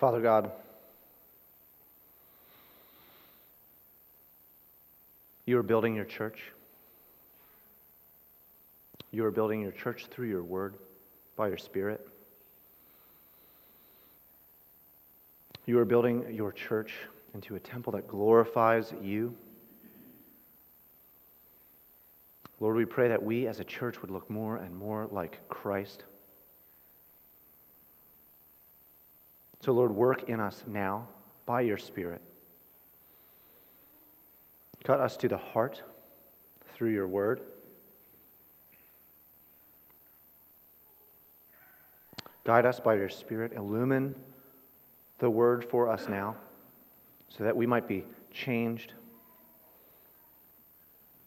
[0.00, 0.50] Father God,
[5.44, 6.40] you are building your church.
[9.10, 10.76] You are building your church through your word,
[11.36, 12.08] by your spirit.
[15.66, 16.94] You are building your church
[17.34, 19.36] into a temple that glorifies you.
[22.58, 26.04] Lord, we pray that we as a church would look more and more like Christ.
[29.60, 31.06] So, Lord, work in us now
[31.44, 32.22] by your Spirit.
[34.84, 35.82] Cut us to the heart
[36.74, 37.42] through your word.
[42.44, 43.52] Guide us by your Spirit.
[43.52, 44.14] Illumine
[45.18, 46.36] the word for us now
[47.28, 48.94] so that we might be changed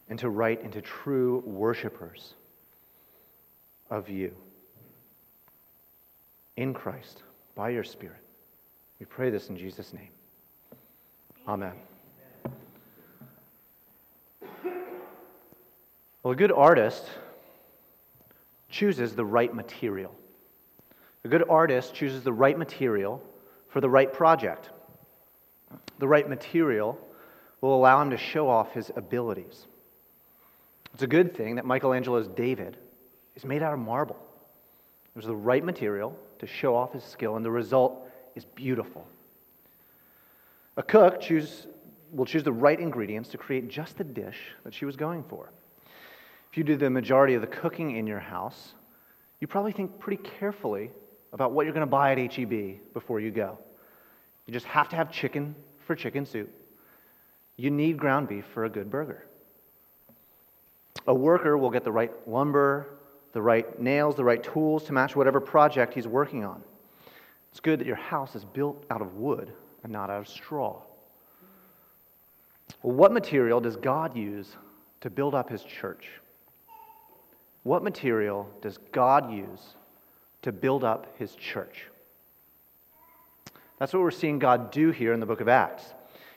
[0.09, 2.33] into right, into true worshipers
[3.91, 4.35] of you
[6.57, 7.21] in Christ
[7.55, 8.22] by your Spirit.
[9.03, 10.07] We pray this in Jesus' name.
[11.45, 11.73] Amen.
[16.23, 17.09] Well, a good artist
[18.69, 20.15] chooses the right material.
[21.25, 23.21] A good artist chooses the right material
[23.67, 24.69] for the right project.
[25.99, 26.97] The right material
[27.59, 29.65] will allow him to show off his abilities.
[30.93, 32.77] It's a good thing that Michelangelo's David
[33.35, 34.15] is made out of marble.
[35.13, 37.99] It was the right material to show off his skill, and the result
[38.35, 39.07] is beautiful.
[40.77, 41.67] A cook choose,
[42.11, 45.51] will choose the right ingredients to create just the dish that she was going for.
[46.51, 48.73] If you do the majority of the cooking in your house,
[49.39, 50.91] you probably think pretty carefully
[51.31, 53.57] about what you're going to buy at HEB before you go.
[54.45, 56.49] You just have to have chicken for chicken soup.
[57.57, 59.25] You need ground beef for a good burger.
[61.07, 62.99] A worker will get the right lumber,
[63.33, 66.63] the right nails, the right tools to match whatever project he's working on.
[67.53, 70.81] It's good that your house is built out of wood and not out of straw.
[72.81, 74.57] Well, what material does God use
[75.01, 76.09] to build up his church?
[77.61, 79.75] What material does God use
[80.41, 81.85] to build up his church?
[83.77, 85.83] That's what we're seeing God do here in the book of Acts.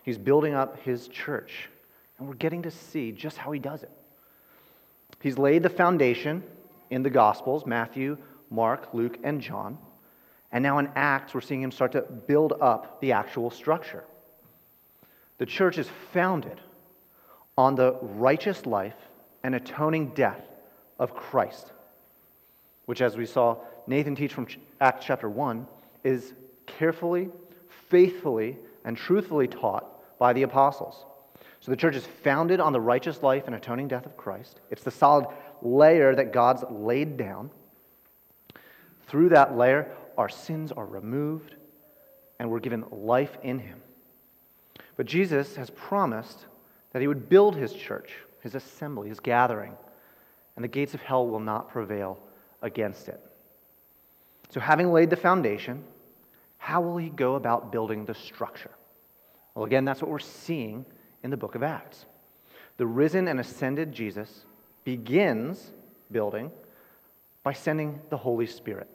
[0.02, 1.70] He's building up his church,
[2.18, 3.90] and we're getting to see just how he does it.
[5.22, 6.42] He's laid the foundation
[6.90, 8.18] in the Gospels Matthew,
[8.50, 9.78] Mark, Luke, and John.
[10.52, 14.04] And now in Acts, we're seeing him start to build up the actual structure.
[15.38, 16.60] The church is founded
[17.58, 18.96] on the righteous life
[19.42, 20.42] and atoning death
[20.98, 21.72] of Christ,
[22.86, 24.46] which, as we saw Nathan teach from
[24.80, 25.66] Acts chapter 1,
[26.04, 26.32] is
[26.66, 27.28] carefully,
[27.88, 31.04] faithfully, and truthfully taught by the apostles.
[31.60, 34.60] So the church is founded on the righteous life and atoning death of Christ.
[34.70, 35.26] It's the solid
[35.62, 37.50] layer that God's laid down.
[39.08, 41.54] Through that layer, our sins are removed
[42.38, 43.80] and we're given life in him.
[44.96, 46.46] But Jesus has promised
[46.92, 49.74] that he would build his church, his assembly, his gathering,
[50.54, 52.18] and the gates of hell will not prevail
[52.62, 53.20] against it.
[54.50, 55.84] So, having laid the foundation,
[56.58, 58.70] how will he go about building the structure?
[59.54, 60.86] Well, again, that's what we're seeing
[61.22, 62.06] in the book of Acts.
[62.76, 64.44] The risen and ascended Jesus
[64.84, 65.72] begins
[66.10, 66.50] building
[67.42, 68.88] by sending the Holy Spirit.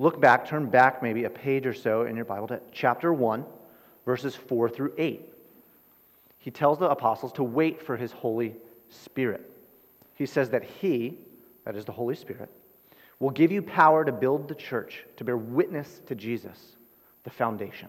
[0.00, 3.44] Look back, turn back maybe a page or so in your Bible to chapter 1,
[4.06, 5.20] verses 4 through 8.
[6.38, 8.56] He tells the apostles to wait for his Holy
[8.88, 9.42] Spirit.
[10.14, 11.18] He says that he,
[11.66, 12.48] that is the Holy Spirit,
[13.18, 16.76] will give you power to build the church, to bear witness to Jesus,
[17.24, 17.88] the foundation.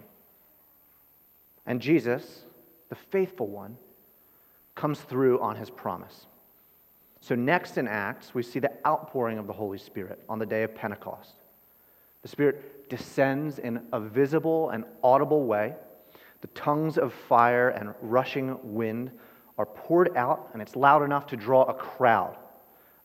[1.66, 2.44] And Jesus,
[2.90, 3.78] the faithful one,
[4.76, 6.26] comes through on his promise.
[7.22, 10.64] So, next in Acts, we see the outpouring of the Holy Spirit on the day
[10.64, 11.36] of Pentecost.
[12.22, 15.76] The Spirit descends in a visible and audible way.
[16.42, 19.12] The tongues of fire and rushing wind
[19.58, 22.38] are poured out, and it's loud enough to draw a crowd,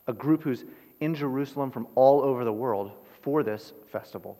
[0.07, 0.65] a group who's
[0.99, 2.91] in Jerusalem from all over the world
[3.21, 4.37] for this festival.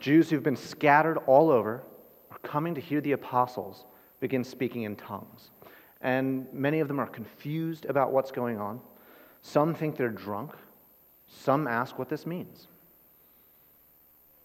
[0.00, 1.82] Jews who've been scattered all over
[2.30, 3.84] are coming to hear the apostles
[4.20, 5.50] begin speaking in tongues.
[6.00, 8.80] And many of them are confused about what's going on.
[9.42, 10.52] Some think they're drunk.
[11.42, 12.68] Some ask what this means.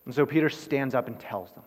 [0.06, 1.64] And so Peter stands up and tells them.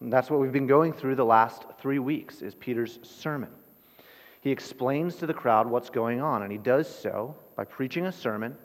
[0.00, 3.50] And that's what we've been going through the last three weeks is Peter's sermon.
[4.40, 8.12] He explains to the crowd what's going on, and he does so by preaching a
[8.12, 8.56] sermon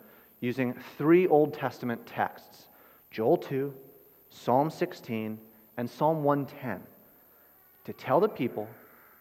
[0.42, 2.68] using three Old Testament texts
[3.12, 3.74] Joel 2,
[4.30, 5.40] Psalm 16,
[5.78, 6.82] and Psalm 110
[7.86, 8.68] to tell the people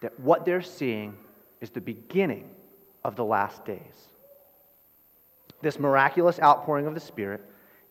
[0.00, 1.17] that what they're seeing
[1.61, 2.50] is the beginning
[3.05, 4.11] of the last days.
[5.60, 7.43] This miraculous outpouring of the Spirit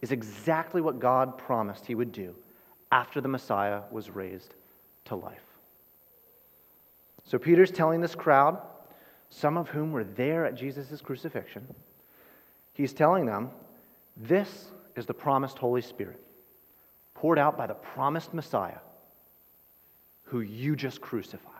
[0.01, 2.35] is exactly what God promised he would do
[2.91, 4.53] after the Messiah was raised
[5.05, 5.43] to life.
[7.23, 8.61] So Peter's telling this crowd,
[9.29, 11.67] some of whom were there at Jesus' crucifixion,
[12.73, 13.49] he's telling them,
[14.15, 16.21] this is the promised Holy Spirit,
[17.13, 18.79] poured out by the promised Messiah,
[20.23, 21.53] who you just crucified.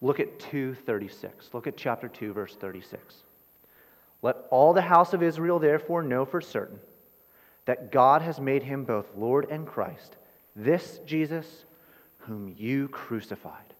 [0.00, 1.50] Look at 236.
[1.52, 3.22] Look at chapter 2, verse 36.
[4.22, 6.78] Let all the house of Israel therefore know for certain
[7.66, 10.16] that God has made him both Lord and Christ,
[10.56, 11.64] this Jesus
[12.18, 13.74] whom you crucified.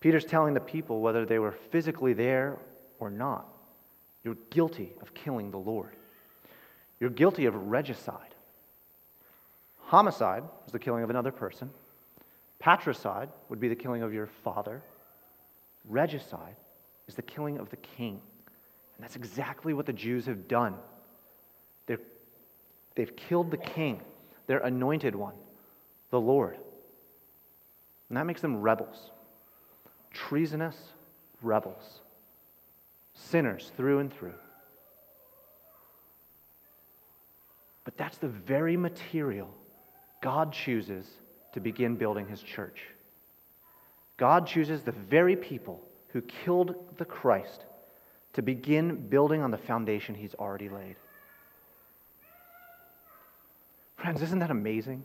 [0.00, 2.58] Peter's telling the people, whether they were physically there
[2.98, 3.46] or not,
[4.24, 5.94] you're guilty of killing the Lord.
[7.00, 8.34] You're guilty of regicide.
[9.78, 11.70] Homicide is the killing of another person.
[12.58, 14.82] Patricide would be the killing of your father.
[15.88, 16.56] Regicide
[17.08, 18.20] is the killing of the king.
[18.96, 20.74] And that's exactly what the Jews have done.
[21.86, 21.96] they
[22.94, 24.00] they've killed the king,
[24.46, 25.34] their anointed one,
[26.10, 26.58] the Lord.
[28.08, 29.10] And that makes them rebels,
[30.12, 30.76] treasonous
[31.40, 32.00] rebels,
[33.14, 34.34] sinners through and through.
[37.84, 39.52] But that's the very material
[40.20, 41.06] God chooses
[41.52, 42.82] to begin building his church.
[44.16, 47.64] God chooses the very people who killed the Christ
[48.34, 50.96] to begin building on the foundation he's already laid.
[53.96, 55.04] Friends, isn't that amazing?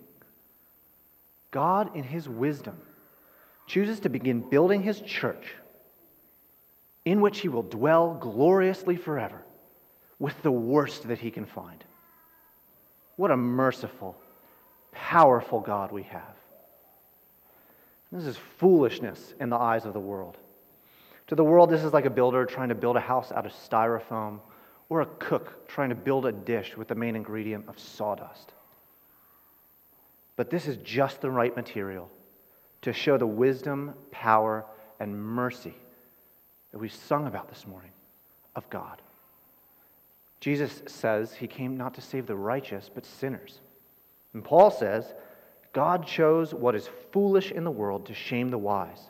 [1.52, 2.78] God, in his wisdom,
[3.68, 5.54] chooses to begin building his church
[7.06, 9.42] in which he will dwell gloriously forever
[10.20, 11.84] with the worst that he can find.
[13.16, 14.18] What a merciful,
[14.92, 16.36] powerful God we have.
[18.12, 20.38] This is foolishness in the eyes of the world.
[21.28, 23.52] To the world, this is like a builder trying to build a house out of
[23.52, 24.40] styrofoam
[24.90, 28.54] or a cook trying to build a dish with the main ingredient of sawdust.
[30.38, 32.10] But this is just the right material
[32.84, 34.66] to show the wisdom, power,
[35.00, 35.74] and mercy
[36.72, 37.92] that we sung about this morning
[38.56, 39.02] of God.
[40.40, 43.60] Jesus says he came not to save the righteous, but sinners.
[44.34, 45.14] And Paul says,
[45.74, 49.10] God chose what is foolish in the world to shame the wise.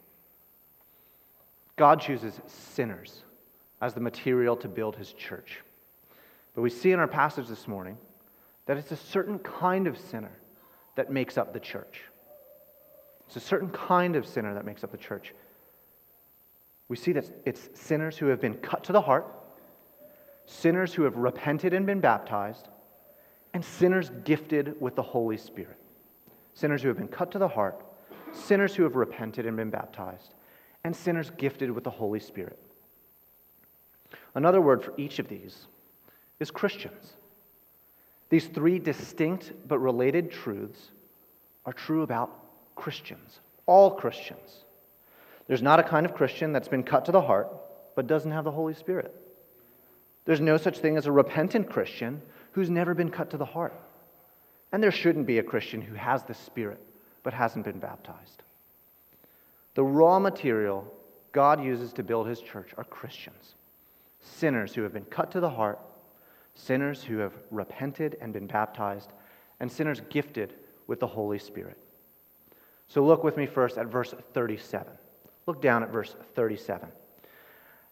[1.75, 3.23] God chooses sinners
[3.81, 5.59] as the material to build his church.
[6.53, 7.97] But we see in our passage this morning
[8.65, 10.37] that it's a certain kind of sinner
[10.95, 12.01] that makes up the church.
[13.27, 15.33] It's a certain kind of sinner that makes up the church.
[16.89, 19.25] We see that it's sinners who have been cut to the heart,
[20.45, 22.67] sinners who have repented and been baptized,
[23.53, 25.77] and sinners gifted with the Holy Spirit.
[26.53, 27.81] Sinners who have been cut to the heart,
[28.33, 30.33] sinners who have repented and been baptized,
[30.83, 32.59] and sinners gifted with the Holy Spirit.
[34.33, 35.67] Another word for each of these
[36.39, 37.13] is Christians.
[38.29, 40.91] These three distinct but related truths
[41.65, 42.31] are true about
[42.75, 44.63] Christians, all Christians.
[45.47, 47.49] There's not a kind of Christian that's been cut to the heart
[47.95, 49.13] but doesn't have the Holy Spirit.
[50.25, 52.21] There's no such thing as a repentant Christian
[52.53, 53.73] who's never been cut to the heart.
[54.71, 56.79] And there shouldn't be a Christian who has the Spirit
[57.23, 58.43] but hasn't been baptized.
[59.73, 60.91] The raw material
[61.31, 63.55] God uses to build his church are Christians,
[64.19, 65.79] sinners who have been cut to the heart,
[66.55, 69.13] sinners who have repented and been baptized,
[69.59, 70.55] and sinners gifted
[70.87, 71.77] with the Holy Spirit.
[72.87, 74.91] So look with me first at verse 37.
[75.47, 76.89] Look down at verse 37.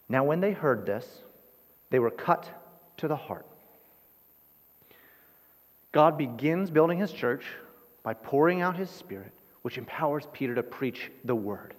[0.09, 1.21] Now, when they heard this,
[1.89, 2.49] they were cut
[2.97, 3.45] to the heart.
[5.91, 7.45] God begins building his church
[8.03, 9.31] by pouring out his Spirit
[9.61, 11.73] which empowers Peter to preach the word.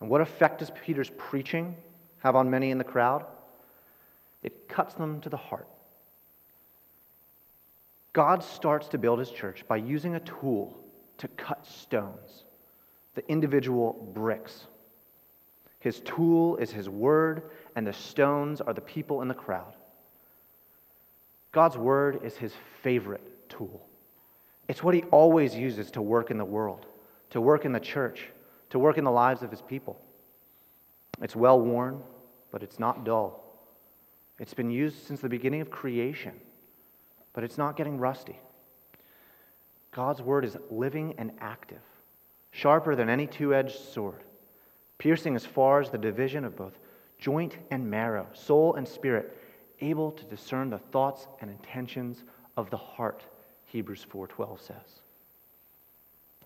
[0.00, 1.76] And what effect does Peter's preaching
[2.20, 3.24] have on many in the crowd?
[4.42, 5.66] It cuts them to the heart.
[8.12, 10.76] God starts to build his church by using a tool
[11.18, 12.44] to cut stones,
[13.14, 14.66] the individual bricks.
[15.80, 17.42] His tool is his word,
[17.76, 19.74] and the stones are the people in the crowd.
[21.52, 23.87] God's word is his favorite tool.
[24.68, 26.86] It's what he always uses to work in the world,
[27.30, 28.28] to work in the church,
[28.70, 30.00] to work in the lives of his people.
[31.20, 32.02] It's well worn,
[32.52, 33.44] but it's not dull.
[34.38, 36.34] It's been used since the beginning of creation
[37.38, 38.36] but it's not getting rusty.
[39.92, 41.82] God's word is living and active,
[42.50, 44.24] sharper than any two edged sword,
[44.98, 46.78] piercing as far as the division of both
[47.16, 49.38] joint and marrow, soul and spirit,
[49.80, 52.24] able to discern the thoughts and intentions
[52.56, 53.22] of the heart,
[53.68, 55.02] Hebrews 4:12 says.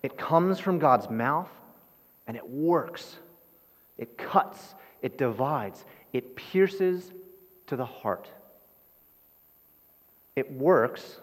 [0.01, 1.49] It comes from God's mouth
[2.27, 3.17] and it works.
[3.97, 7.11] It cuts, it divides, it pierces
[7.67, 8.29] to the heart.
[10.35, 11.19] It works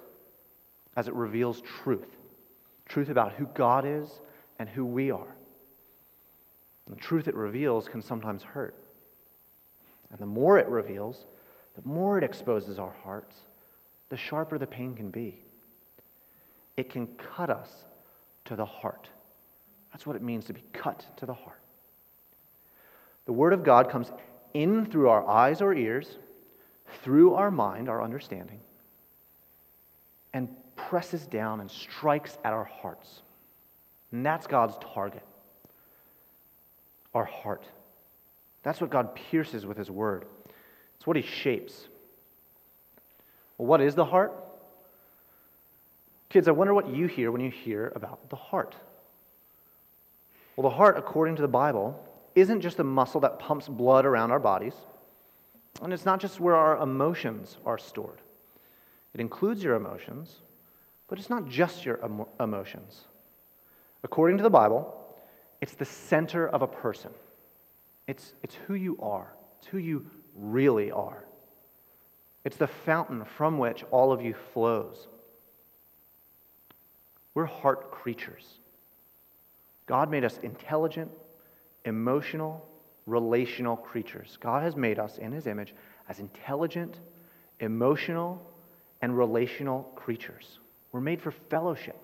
[0.97, 2.17] as it reveals truth
[2.91, 4.21] truth about who God is
[4.59, 5.37] and who we are.
[6.89, 8.75] The truth it reveals can sometimes hurt.
[10.11, 11.27] And the more it reveals,
[11.77, 13.37] the more it exposes our hearts,
[14.09, 15.45] the sharper the pain can be.
[16.81, 17.69] It can cut us
[18.47, 19.07] to the heart.
[19.93, 21.61] That's what it means to be cut to the heart.
[23.27, 24.11] The Word of God comes
[24.55, 26.17] in through our eyes or ears,
[27.03, 28.61] through our mind, our understanding,
[30.33, 33.21] and presses down and strikes at our hearts.
[34.11, 35.23] And that's God's target
[37.13, 37.67] our heart.
[38.63, 40.25] That's what God pierces with His Word,
[40.97, 41.89] it's what He shapes.
[43.59, 44.33] Well, what is the heart?
[46.31, 48.77] Kids, I wonder what you hear when you hear about the heart.
[50.57, 52.01] Well, the heart, according to the Bible,
[52.37, 54.75] isn't just a muscle that pumps blood around our bodies,
[55.83, 58.21] and it's not just where our emotions are stored.
[59.13, 60.37] It includes your emotions,
[61.09, 63.07] but it's not just your emo- emotions.
[64.05, 64.95] According to the Bible,
[65.61, 67.11] it's the center of a person.
[68.07, 70.07] It's, it's who you are, it's who you
[70.37, 71.25] really are.
[72.45, 75.09] It's the fountain from which all of you flows.
[77.35, 78.59] We're heart creatures.
[79.87, 81.11] God made us intelligent,
[81.85, 82.67] emotional,
[83.07, 84.39] relational creatures.
[84.41, 85.75] God has made us in His image
[86.09, 86.99] as intelligent,
[87.61, 88.45] emotional,
[89.03, 90.59] and relational creatures.
[90.93, 91.97] We're made for fellowship.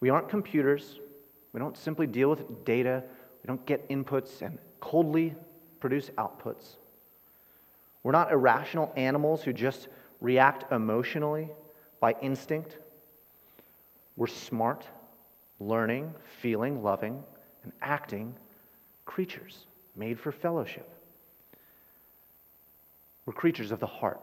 [0.00, 1.00] We aren't computers.
[1.52, 3.02] We don't simply deal with data.
[3.42, 5.34] We don't get inputs and coldly
[5.80, 6.76] produce outputs.
[8.02, 9.88] We're not irrational animals who just
[10.20, 11.48] react emotionally
[12.00, 12.78] by instinct.
[14.18, 14.84] We're smart,
[15.60, 17.22] learning, feeling, loving,
[17.62, 18.34] and acting
[19.06, 20.90] creatures made for fellowship.
[23.24, 24.20] We're creatures of the heart.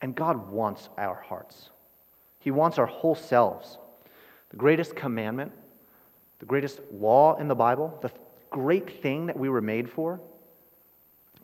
[0.00, 1.68] And God wants our hearts.
[2.40, 3.76] He wants our whole selves.
[4.48, 5.52] The greatest commandment,
[6.38, 8.10] the greatest law in the Bible, the
[8.48, 10.18] great thing that we were made for,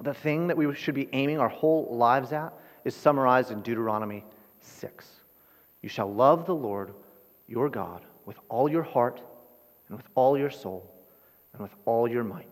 [0.00, 2.54] the thing that we should be aiming our whole lives at,
[2.86, 4.24] is summarized in Deuteronomy
[4.60, 5.06] 6.
[5.82, 6.94] You shall love the Lord
[7.50, 9.20] your God with all your heart
[9.88, 10.90] and with all your soul
[11.52, 12.48] and with all your might.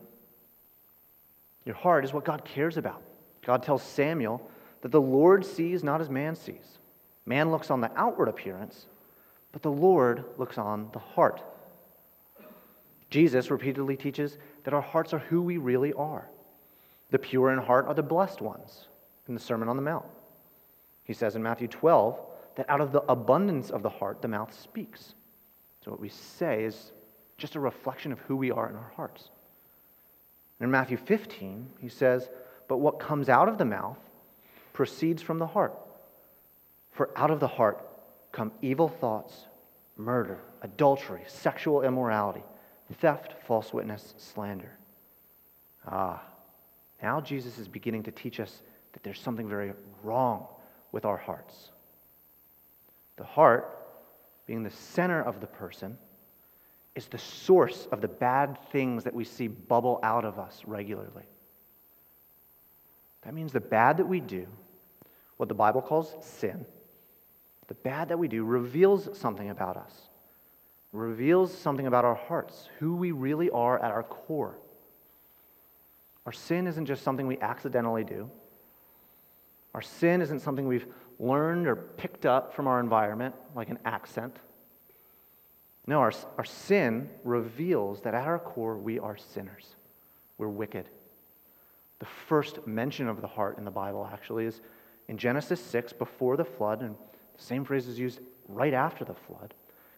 [1.64, 3.02] Your heart is what God cares about.
[3.42, 4.50] God tells Samuel
[4.82, 6.78] that the Lord sees not as man sees.
[7.24, 8.86] Man looks on the outward appearance,
[9.52, 11.42] but the Lord looks on the heart.
[13.10, 16.28] Jesus repeatedly teaches that our hearts are who we really are.
[17.10, 18.88] The pure in heart are the blessed ones
[19.28, 20.04] in the Sermon on the Mount.
[21.04, 22.18] He says in Matthew 12
[22.58, 25.14] that out of the abundance of the heart, the mouth speaks.
[25.84, 26.90] So what we say is
[27.36, 29.30] just a reflection of who we are in our hearts.
[30.58, 32.28] And In Matthew 15, he says,
[32.66, 33.96] But what comes out of the mouth
[34.72, 35.72] proceeds from the heart.
[36.90, 37.88] For out of the heart
[38.32, 39.46] come evil thoughts,
[39.96, 42.42] murder, adultery, sexual immorality,
[42.94, 44.76] theft, false witness, slander.
[45.86, 46.20] Ah,
[47.00, 48.62] now Jesus is beginning to teach us
[48.94, 50.48] that there's something very wrong
[50.90, 51.70] with our hearts.
[53.18, 53.76] The heart,
[54.46, 55.98] being the center of the person,
[56.94, 61.24] is the source of the bad things that we see bubble out of us regularly.
[63.22, 64.46] That means the bad that we do,
[65.36, 66.64] what the Bible calls sin,
[67.66, 69.92] the bad that we do reveals something about us,
[70.92, 74.58] reveals something about our hearts, who we really are at our core.
[76.24, 78.30] Our sin isn't just something we accidentally do.
[79.74, 80.86] Our sin isn't something we've
[81.18, 84.36] learned or picked up from our environment, like an accent.
[85.86, 89.74] No, our, our sin reveals that at our core we are sinners.
[90.36, 90.88] We're wicked.
[91.98, 94.60] The first mention of the heart in the Bible actually is
[95.08, 96.94] in Genesis 6 before the flood, and
[97.36, 99.54] the same phrase is used right after the flood.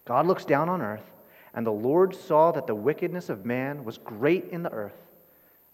[0.07, 1.11] God looks down on earth,
[1.55, 5.09] and the Lord saw that the wickedness of man was great in the earth,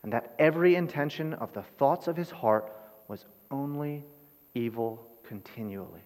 [0.03, 2.73] and that every intention of the thoughts of his heart
[3.09, 4.05] was only
[4.55, 6.03] evil continually.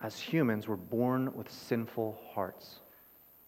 [0.00, 2.80] As humans, we're born with sinful hearts.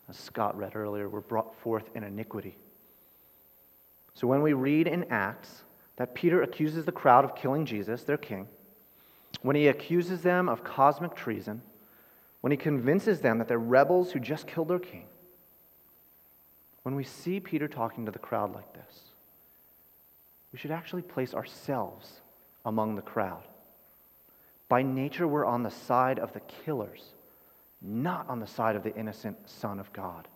[0.08, 2.56] As Scott read earlier, we're brought forth in iniquity.
[4.14, 5.62] So when we read in Acts
[5.96, 8.48] that Peter accuses the crowd of killing Jesus, their king,
[9.42, 11.62] when he accuses them of cosmic treason,
[12.40, 15.04] when he convinces them that they're rebels who just killed their king,
[16.82, 19.09] when we see Peter talking to the crowd like this,
[20.52, 22.20] we should actually place ourselves
[22.64, 23.42] among the crowd.
[24.68, 27.02] By nature, we're on the side of the killers,
[27.82, 30.28] not on the side of the innocent Son of God.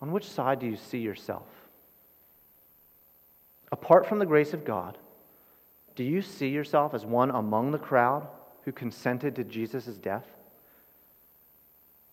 [0.00, 1.46] On which side do you see yourself?
[3.70, 4.96] Apart from the grace of God,
[5.94, 8.26] do you see yourself as one among the crowd
[8.64, 10.24] who consented to Jesus' death?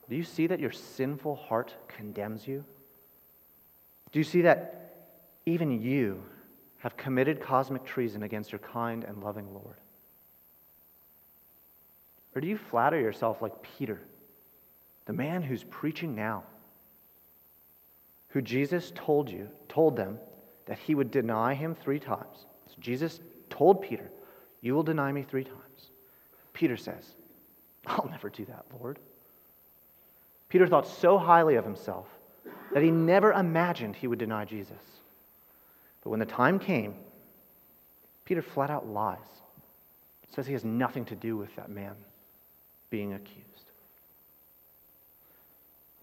[0.09, 2.65] Do you see that your sinful heart condemns you?
[4.17, 4.95] Do you see that
[5.45, 6.24] even you
[6.79, 9.75] have committed cosmic treason against your kind and loving Lord?
[12.33, 14.01] Or do you flatter yourself like Peter,
[15.05, 16.45] the man who's preaching now,
[18.29, 20.17] who Jesus told you, told them
[20.65, 22.47] that he would deny him three times?
[22.69, 23.19] So Jesus
[23.51, 24.09] told Peter,
[24.62, 25.91] You will deny me three times.
[26.53, 27.05] Peter says,
[27.86, 28.97] I'll never do that, Lord.
[30.50, 32.07] Peter thought so highly of himself
[32.73, 34.81] that he never imagined he would deny Jesus.
[36.03, 36.95] But when the time came,
[38.25, 39.17] Peter flat out lies.
[40.29, 41.95] Says he has nothing to do with that man
[42.89, 43.43] being accused.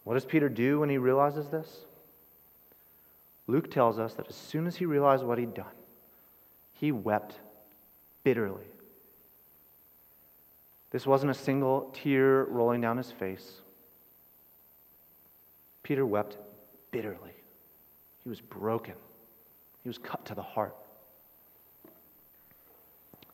[0.04, 1.84] What does Peter do when he realizes this?
[3.46, 5.66] Luke tells us that as soon as he realized what he'd done,
[6.72, 7.38] he wept
[8.22, 8.64] bitterly.
[10.90, 13.60] This wasn't a single tear rolling down his face.
[15.84, 16.38] Peter wept
[16.90, 17.30] bitterly.
[18.24, 18.94] He was broken,
[19.84, 20.74] he was cut to the heart.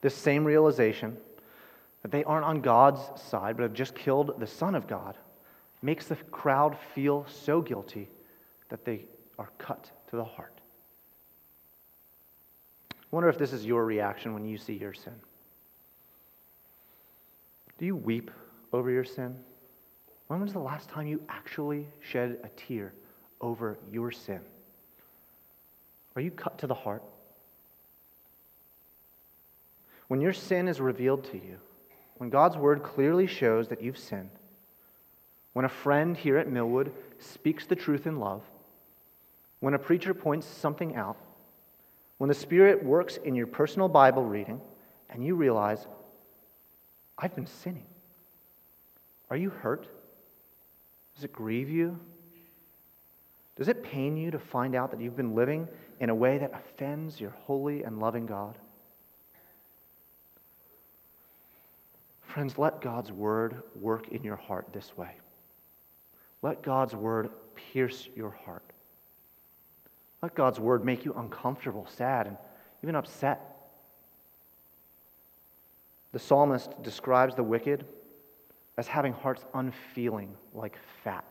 [0.02, 1.16] This same realization
[2.02, 5.16] that they aren't on God's side, but have just killed the Son of God,
[5.82, 8.08] makes the crowd feel so guilty
[8.68, 9.04] that they
[9.38, 10.60] are cut to the heart.
[12.92, 15.14] I wonder if this is your reaction when you see your sin.
[17.78, 18.30] Do you weep
[18.72, 19.36] over your sin?
[20.30, 22.92] When was the last time you actually shed a tear
[23.40, 24.38] over your sin?
[26.14, 27.02] Are you cut to the heart?
[30.06, 31.58] When your sin is revealed to you,
[32.18, 34.30] when God's word clearly shows that you've sinned,
[35.52, 38.44] when a friend here at Millwood speaks the truth in love,
[39.58, 41.16] when a preacher points something out,
[42.18, 44.60] when the Spirit works in your personal Bible reading
[45.08, 45.88] and you realize,
[47.18, 47.86] I've been sinning,
[49.28, 49.88] are you hurt?
[51.20, 52.00] Does it grieve you?
[53.58, 55.68] Does it pain you to find out that you've been living
[56.00, 58.56] in a way that offends your holy and loving God?
[62.22, 65.10] Friends, let God's word work in your heart this way.
[66.40, 68.64] Let God's word pierce your heart.
[70.22, 72.38] Let God's word make you uncomfortable, sad, and
[72.82, 73.58] even upset.
[76.12, 77.84] The psalmist describes the wicked
[78.80, 81.22] as having hearts unfeeling like fat.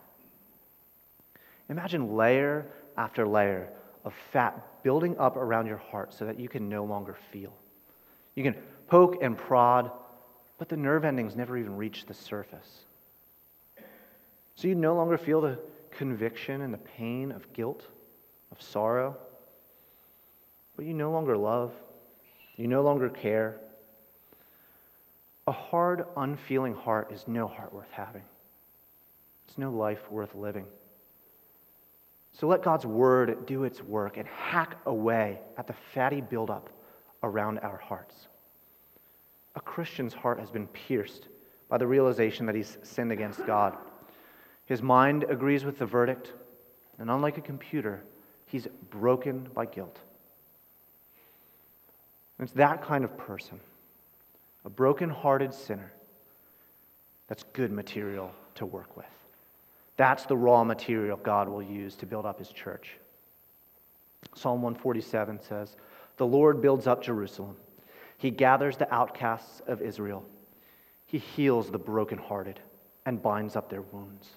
[1.69, 3.67] Imagine layer after layer
[4.05, 7.51] of fat building up around your heart so that you can no longer feel.
[8.35, 8.53] You can
[8.85, 9.89] poke and prod,
[10.59, 12.85] but the nerve endings never even reach the surface.
[14.53, 15.57] So you no longer feel the
[15.89, 17.83] conviction and the pain of guilt,
[18.51, 19.17] of sorrow,
[20.75, 21.73] but you no longer love,
[22.57, 23.59] you no longer care,
[25.49, 28.21] a hard, unfeeling heart is no heart worth having.
[29.47, 30.67] It's no life worth living.
[32.33, 36.69] So let God's word do its work and hack away at the fatty buildup
[37.23, 38.27] around our hearts.
[39.55, 41.27] A Christian's heart has been pierced
[41.67, 43.75] by the realization that he's sinned against God.
[44.67, 46.31] His mind agrees with the verdict,
[46.99, 48.03] and unlike a computer,
[48.45, 49.97] he's broken by guilt.
[52.39, 53.59] It's that kind of person
[54.65, 55.91] a broken-hearted sinner.
[57.27, 59.05] That's good material to work with.
[59.97, 62.95] That's the raw material God will use to build up his church.
[64.35, 65.75] Psalm 147 says,
[66.17, 67.55] The Lord builds up Jerusalem.
[68.17, 70.25] He gathers the outcasts of Israel.
[71.05, 72.59] He heals the brokenhearted
[73.05, 74.29] and binds up their wounds.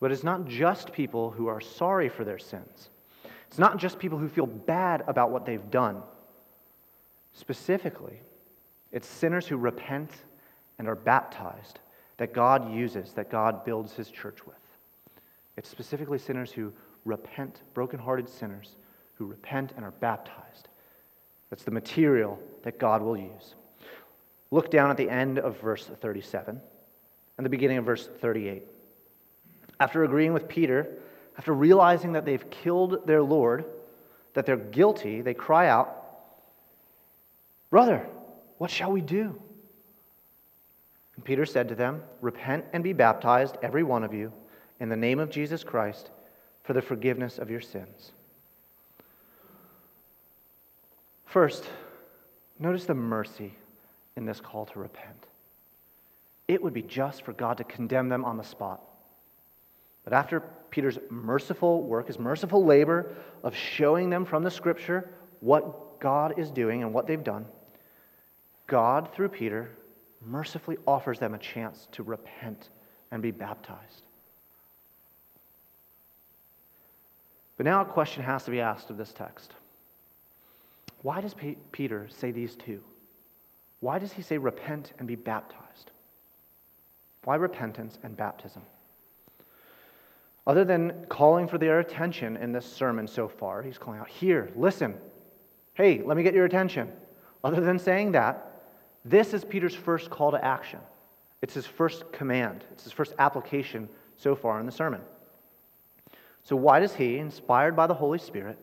[0.00, 2.88] But it's not just people who are sorry for their sins.
[3.48, 6.02] It's not just people who feel bad about what they've done.
[7.32, 8.20] Specifically,
[8.92, 10.10] it's sinners who repent
[10.78, 11.78] and are baptized
[12.16, 14.56] that God uses, that God builds his church with.
[15.56, 16.72] It's specifically sinners who
[17.04, 18.76] repent, brokenhearted sinners
[19.14, 20.68] who repent and are baptized.
[21.50, 23.54] That's the material that God will use.
[24.50, 26.60] Look down at the end of verse 37
[27.36, 28.64] and the beginning of verse 38.
[29.78, 30.86] After agreeing with Peter
[31.38, 33.64] After realizing that they've killed their Lord,
[34.34, 35.99] that they're guilty, they cry out,
[37.70, 38.06] Brother,
[38.58, 39.40] what shall we do?
[41.16, 44.32] And Peter said to them, Repent and be baptized, every one of you,
[44.80, 46.10] in the name of Jesus Christ,
[46.64, 48.12] for the forgiveness of your sins.
[51.26, 51.64] First,
[52.58, 53.54] notice the mercy
[54.16, 55.26] in this call to repent.
[56.48, 58.82] It would be just for God to condemn them on the spot.
[60.02, 66.00] But after Peter's merciful work, his merciful labor of showing them from the scripture what
[66.00, 67.46] God is doing and what they've done,
[68.70, 69.68] God, through Peter,
[70.24, 72.68] mercifully offers them a chance to repent
[73.10, 74.02] and be baptized.
[77.56, 79.54] But now a question has to be asked of this text.
[81.02, 81.34] Why does
[81.72, 82.80] Peter say these two?
[83.80, 85.90] Why does he say repent and be baptized?
[87.24, 88.62] Why repentance and baptism?
[90.46, 94.52] Other than calling for their attention in this sermon so far, he's calling out, Here,
[94.54, 94.94] listen.
[95.74, 96.92] Hey, let me get your attention.
[97.42, 98.49] Other than saying that,
[99.04, 100.80] this is Peter's first call to action.
[101.42, 105.00] It's his first command, it's his first application so far in the sermon.
[106.42, 108.58] So, why does he, inspired by the Holy Spirit,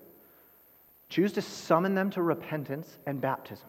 [1.09, 3.67] choose to summon them to repentance and baptism?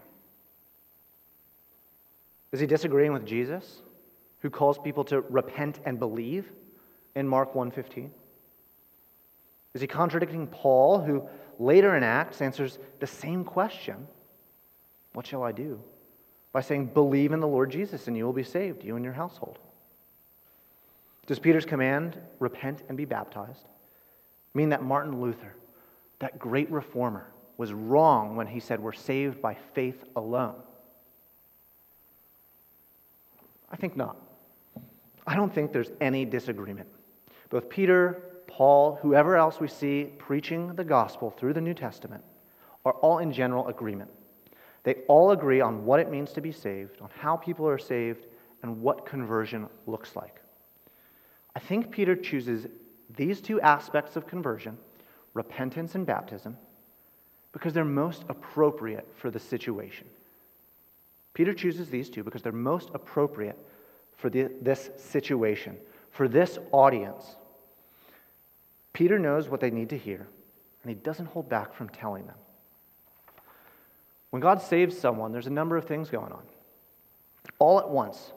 [2.52, 3.82] Is he disagreeing with Jesus,
[4.40, 6.50] who calls people to repent and believe
[7.14, 8.10] in Mark 1:15?
[9.74, 11.28] Is he contradicting Paul, who
[11.58, 14.06] later in Acts answers the same question,
[15.12, 15.80] what shall I do?
[16.58, 19.14] By saying, believe in the Lord Jesus and you will be saved, you and your
[19.14, 19.60] household.
[21.28, 23.64] Does Peter's command, repent and be baptized,
[24.54, 25.54] mean that Martin Luther,
[26.18, 30.56] that great reformer, was wrong when he said we're saved by faith alone?
[33.70, 34.16] I think not.
[35.28, 36.88] I don't think there's any disagreement.
[37.50, 42.24] Both Peter, Paul, whoever else we see preaching the gospel through the New Testament
[42.84, 44.10] are all in general agreement.
[44.84, 48.26] They all agree on what it means to be saved, on how people are saved,
[48.62, 50.40] and what conversion looks like.
[51.54, 52.66] I think Peter chooses
[53.16, 54.78] these two aspects of conversion,
[55.34, 56.56] repentance and baptism,
[57.52, 60.06] because they're most appropriate for the situation.
[61.34, 63.58] Peter chooses these two because they're most appropriate
[64.16, 65.76] for the, this situation,
[66.10, 67.36] for this audience.
[68.92, 70.26] Peter knows what they need to hear,
[70.82, 72.34] and he doesn't hold back from telling them.
[74.30, 76.42] When God saves someone, there's a number of things going on,
[77.58, 78.32] all at once.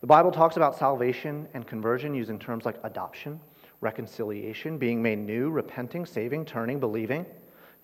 [0.00, 3.40] The Bible talks about salvation and conversion using terms like adoption,
[3.80, 7.24] reconciliation, being made new, repenting, saving, turning, believing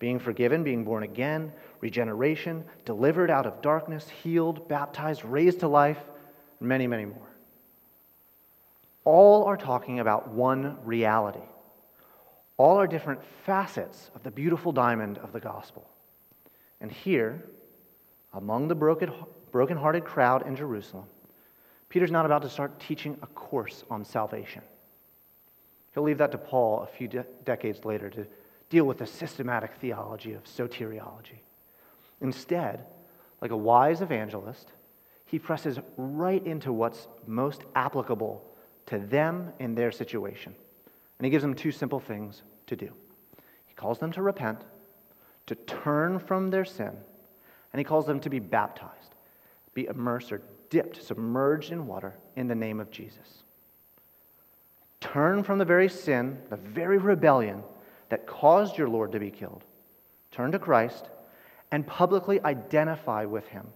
[0.01, 5.99] being forgiven, being born again, regeneration, delivered out of darkness, healed, baptized, raised to life,
[6.59, 7.29] and many, many more.
[9.05, 11.45] All are talking about one reality.
[12.57, 15.87] All are different facets of the beautiful diamond of the gospel.
[16.81, 17.45] And here,
[18.33, 19.13] among the broken,
[19.51, 21.05] broken-hearted crowd in Jerusalem,
[21.89, 24.63] Peter's not about to start teaching a course on salvation.
[25.93, 28.25] He'll leave that to Paul a few de- decades later to
[28.69, 31.39] deal with the systematic theology of soteriology.
[32.21, 32.85] Instead,
[33.41, 34.71] like a wise evangelist,
[35.25, 38.43] he presses right into what's most applicable
[38.85, 40.55] to them in their situation.
[41.19, 42.91] And he gives them two simple things to do.
[43.65, 44.63] He calls them to repent,
[45.47, 46.91] to turn from their sin,
[47.73, 49.15] and he calls them to be baptized,
[49.73, 53.43] be immersed or dipped, submerged in water in the name of Jesus.
[54.99, 57.63] Turn from the very sin, the very rebellion
[58.09, 59.63] that caused your Lord to be killed.
[60.31, 61.09] Turn to Christ
[61.71, 63.67] and publicly identify with him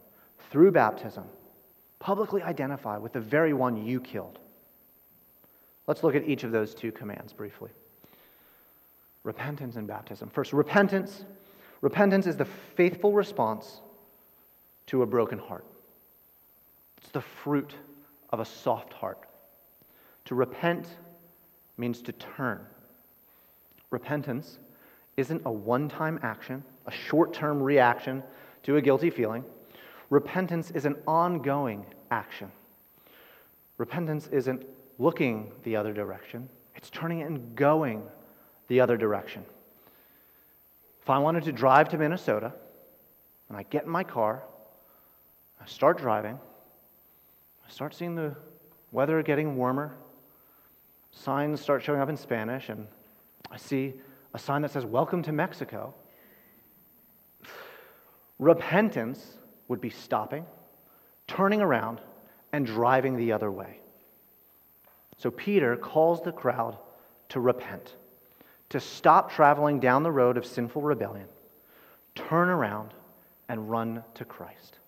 [0.52, 1.26] through baptism.
[2.00, 4.40] Publicly identify with the very one you killed.
[5.88, 7.72] Let's look at each of those two commands briefly.
[9.24, 10.30] Repentance and baptism.
[10.30, 11.26] First, repentance.
[11.86, 13.80] Repentance is the faithful response
[14.88, 15.64] to a broken heart.
[16.98, 17.76] It's the fruit
[18.32, 19.20] of a soft heart.
[20.26, 20.88] To repent
[21.78, 22.66] means to turn.
[23.92, 24.58] Repentance
[25.16, 28.24] isn't a one time action, a short term reaction
[28.64, 29.44] to a guilty feeling.
[30.10, 32.52] Repentance is an ongoing action.
[33.78, 34.66] Repentance isn't
[34.98, 38.02] looking the other direction, it's turning and going
[38.70, 39.46] the other direction.
[41.06, 42.52] If I wanted to drive to Minnesota
[43.48, 44.42] and I get in my car,
[45.62, 46.40] I start driving,
[47.64, 48.36] I start seeing the
[48.92, 49.96] weather getting warmer,
[51.12, 52.88] signs start showing up in Spanish, and
[53.52, 53.94] I see
[54.34, 55.94] a sign that says, Welcome to Mexico.
[58.40, 59.38] Repentance
[59.68, 60.44] would be stopping,
[61.28, 62.02] turning around,
[62.52, 63.78] and driving the other way.
[65.18, 66.80] So Peter calls the crowd
[67.30, 67.94] to repent,
[68.76, 71.30] to stop traveling down the road of sinful rebellion,
[72.14, 72.94] turn around,
[73.48, 74.80] and run to Christ.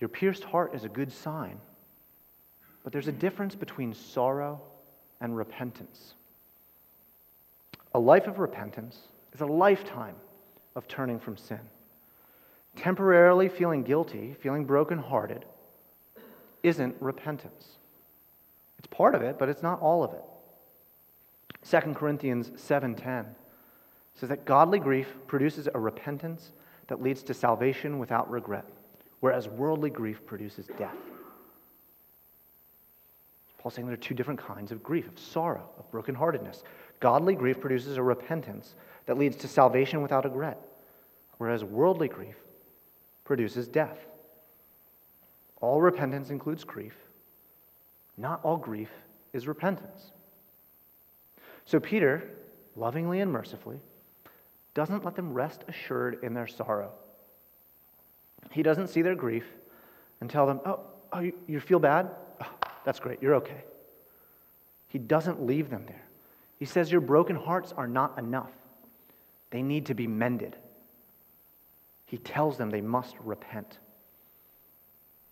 [0.00, 1.60] Your pierced heart is a good sign,
[2.82, 4.60] but there's a difference between sorrow
[5.20, 6.14] and repentance.
[7.94, 8.98] A life of repentance
[9.32, 10.16] is a lifetime
[10.74, 11.60] of turning from sin.
[12.74, 15.44] Temporarily feeling guilty, feeling brokenhearted,
[16.64, 17.64] isn't repentance.
[18.76, 20.24] It's part of it, but it's not all of it.
[21.68, 23.34] 2 Corinthians 7:10
[24.14, 26.52] says that godly grief produces a repentance
[26.86, 28.64] that leads to salvation without regret,
[29.20, 30.96] whereas worldly grief produces death.
[33.58, 36.62] Paul's saying there are two different kinds of grief, of sorrow, of brokenheartedness.
[37.00, 38.76] Godly grief produces a repentance
[39.06, 40.60] that leads to salvation without regret,
[41.38, 42.36] whereas worldly grief
[43.24, 43.98] produces death.
[45.60, 46.94] All repentance includes grief.
[48.16, 48.90] Not all grief
[49.32, 50.12] is repentance.
[51.66, 52.30] So Peter,
[52.76, 53.80] lovingly and mercifully,
[54.74, 56.92] doesn't let them rest assured in their sorrow.
[58.50, 59.44] He doesn't see their grief
[60.20, 60.80] and tell them, oh,
[61.12, 62.10] oh you, you feel bad?
[62.40, 62.50] Oh,
[62.84, 63.64] that's great, you're okay.
[64.88, 66.04] He doesn't leave them there.
[66.58, 68.52] He says, Your broken hearts are not enough.
[69.50, 70.56] They need to be mended.
[72.06, 73.78] He tells them they must repent.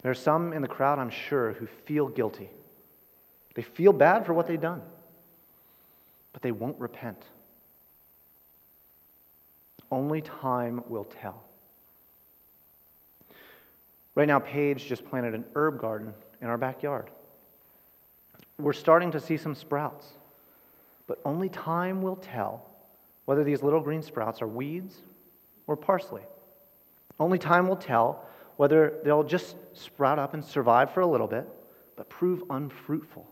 [0.03, 2.51] There are some in the crowd, I'm sure, who feel guilty.
[3.55, 4.83] They feel bad for what they've done,
[6.35, 7.23] but they won't repent.
[9.91, 11.43] Only time will tell.
[14.15, 17.09] Right now, Paige just planted an herb garden in our backyard.
[18.59, 20.07] We're starting to see some sprouts,
[21.07, 22.67] but only time will tell
[23.25, 24.97] whether these little green sprouts are weeds
[25.67, 26.23] or parsley.
[27.19, 31.49] Only time will tell whether they'll just sprout up and survive for a little bit,
[31.97, 33.29] but prove unfruitful,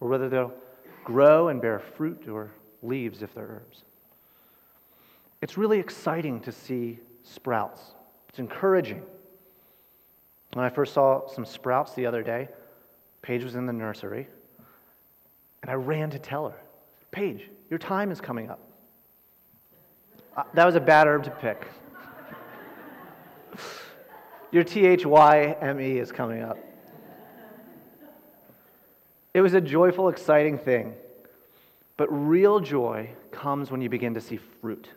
[0.00, 0.52] or whether they'll
[1.04, 2.50] grow and bear fruit or
[2.82, 3.82] leaves if they're herbs.
[5.40, 7.80] It's really exciting to see sprouts.
[8.28, 9.02] It's encouraging.
[10.54, 12.48] When I first saw some sprouts the other day,
[13.22, 14.28] Paige was in the nursery,
[15.62, 16.58] and I ran to tell her,
[17.10, 18.60] Paige, your time is coming up.
[20.36, 21.66] Uh, that was a bad herb to pick.
[24.50, 26.58] Your T H Y M E is coming up.
[29.34, 30.94] It was a joyful, exciting thing.
[31.96, 34.88] But real joy comes when you begin to see fruit.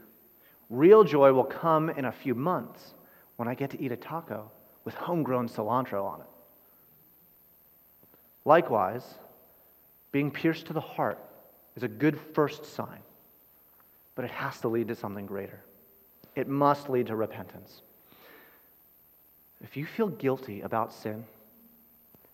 [0.69, 2.93] Real joy will come in a few months
[3.35, 4.49] when I get to eat a taco
[4.83, 6.27] with homegrown cilantro on it.
[8.45, 9.03] Likewise,
[10.11, 11.19] being pierced to the heart
[11.75, 12.99] is a good first sign,
[14.15, 15.59] but it has to lead to something greater.
[16.35, 17.81] It must lead to repentance.
[19.61, 21.25] If you feel guilty about sin,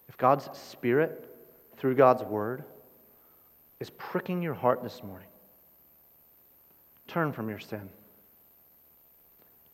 [0.10, 1.31] if God's Spirit,
[1.82, 2.64] through God's Word,
[3.80, 5.28] is pricking your heart this morning,
[7.08, 7.90] turn from your sin.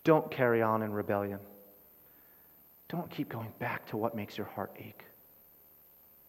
[0.05, 1.39] Don't carry on in rebellion.
[2.87, 5.03] Don't keep going back to what makes your heart ache.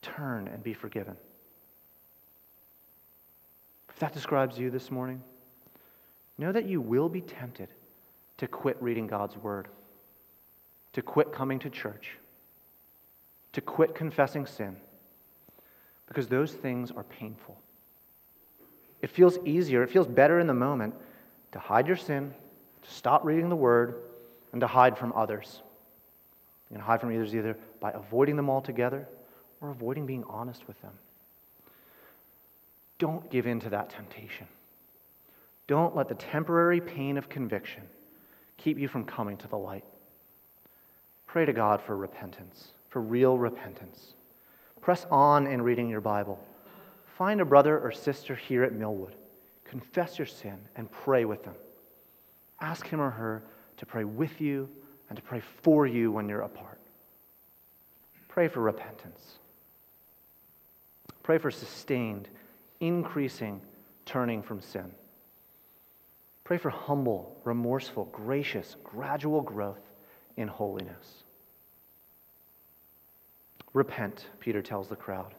[0.03, 1.17] Turn and be forgiven.
[3.88, 5.23] If that describes you this morning,
[6.38, 7.69] know that you will be tempted
[8.38, 9.69] to quit reading God's Word
[10.95, 12.17] to quit coming to church,
[13.53, 14.77] to quit confessing sin,
[16.09, 17.57] because those things are painful.
[19.03, 20.94] It feels easier, it feels better in the moment
[21.53, 22.35] to hide your sin,
[22.83, 23.94] to stop reading the word,
[24.53, 25.61] and to hide from others.
[26.71, 29.07] You can hide from others either by avoiding them altogether
[29.61, 30.92] or avoiding being honest with them.
[32.99, 34.47] Don't give in to that temptation.
[35.68, 37.83] Don't let the temporary pain of conviction
[38.57, 39.85] keep you from coming to the light.
[41.27, 44.14] Pray to God for repentance, for real repentance.
[44.81, 46.38] Press on in reading your Bible.
[47.17, 49.14] Find a brother or sister here at Millwood.
[49.64, 51.55] Confess your sin and pray with them.
[52.61, 53.43] Ask him or her
[53.79, 54.69] to pray with you
[55.09, 56.79] and to pray for you when you're apart.
[58.29, 59.38] Pray for repentance.
[61.23, 62.29] Pray for sustained,
[62.81, 63.61] increasing
[64.07, 64.91] turning from sin.
[66.45, 69.93] Pray for humble, remorseful, gracious, gradual growth
[70.37, 71.25] in holiness.
[73.74, 75.35] Repent, Peter tells the crowd,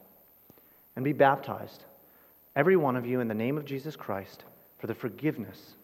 [0.96, 1.84] and be baptized,
[2.56, 4.44] every one of you, in the name of Jesus Christ,
[4.78, 5.74] for the forgiveness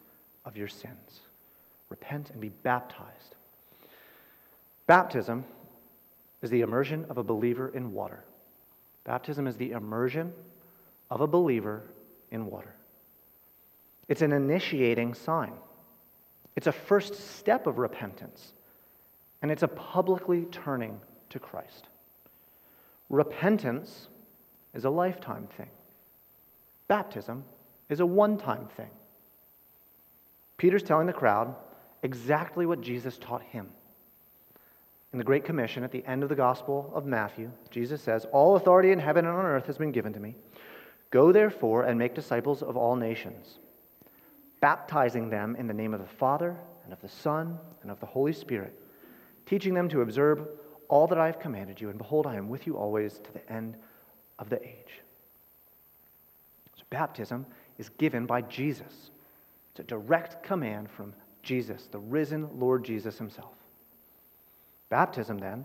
[0.44, 1.20] of your sins.
[1.88, 3.35] Repent and be baptized.
[4.87, 5.44] Baptism
[6.42, 8.22] is the immersion of a believer in water.
[9.04, 10.32] Baptism is the immersion
[11.11, 11.82] of a believer
[12.30, 12.74] in water.
[14.09, 15.52] It's an initiating sign.
[16.54, 18.52] It's a first step of repentance
[19.42, 21.87] and it's a publicly turning to Christ.
[23.09, 24.09] Repentance
[24.75, 25.71] is a lifetime thing.
[26.88, 27.45] Baptism
[27.88, 28.90] is a one time thing.
[30.57, 31.55] Peter's telling the crowd
[32.03, 33.69] exactly what Jesus taught him.
[35.12, 38.57] In the Great Commission, at the end of the Gospel of Matthew, Jesus says, All
[38.57, 40.35] authority in heaven and on earth has been given to me.
[41.11, 43.59] Go therefore and make disciples of all nations,
[44.61, 48.07] baptizing them in the name of the Father, and of the Son, and of the
[48.07, 48.75] Holy Spirit,
[49.47, 50.49] teaching them to observe
[50.88, 51.88] all that I have commanded you.
[51.88, 53.77] And behold, I am with you always to the end
[54.38, 55.01] of the age.
[56.77, 57.46] So, baptism
[57.79, 59.11] is given by Jesus.
[59.70, 63.55] It's a direct command from Jesus, the risen Lord Jesus himself.
[64.88, 65.64] Baptism, then,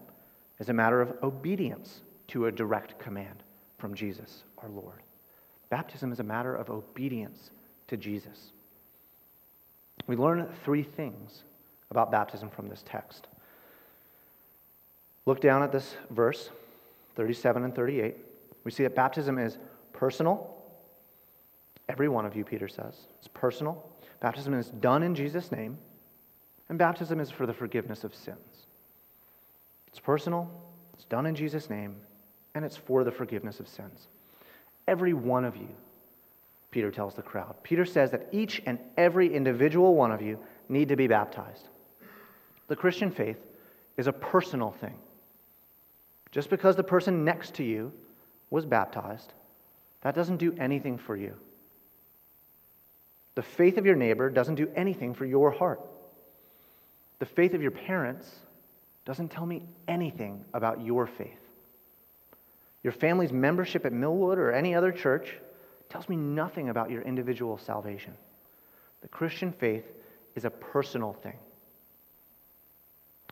[0.59, 3.43] is a matter of obedience to a direct command
[3.77, 5.01] from Jesus, our Lord.
[5.69, 7.51] Baptism is a matter of obedience
[7.87, 8.51] to Jesus.
[10.07, 11.43] We learn three things
[11.89, 13.27] about baptism from this text.
[15.31, 16.49] Look down at this verse,
[17.15, 18.17] 37 and 38.
[18.65, 19.57] We see that baptism is
[19.93, 20.53] personal.
[21.87, 22.95] Every one of you, Peter says.
[23.19, 23.81] It's personal.
[24.19, 25.77] Baptism is done in Jesus' name.
[26.67, 28.65] And baptism is for the forgiveness of sins.
[29.87, 30.51] It's personal,
[30.95, 31.95] it's done in Jesus' name,
[32.53, 34.07] and it's for the forgiveness of sins.
[34.85, 35.69] Every one of you,
[36.71, 37.55] Peter tells the crowd.
[37.63, 41.69] Peter says that each and every individual one of you need to be baptized.
[42.67, 43.37] The Christian faith
[43.95, 44.97] is a personal thing.
[46.31, 47.91] Just because the person next to you
[48.49, 49.33] was baptized,
[50.01, 51.35] that doesn't do anything for you.
[53.35, 55.81] The faith of your neighbor doesn't do anything for your heart.
[57.19, 58.29] The faith of your parents
[59.05, 61.39] doesn't tell me anything about your faith.
[62.83, 65.35] Your family's membership at Millwood or any other church
[65.89, 68.13] tells me nothing about your individual salvation.
[69.01, 69.85] The Christian faith
[70.35, 71.37] is a personal thing,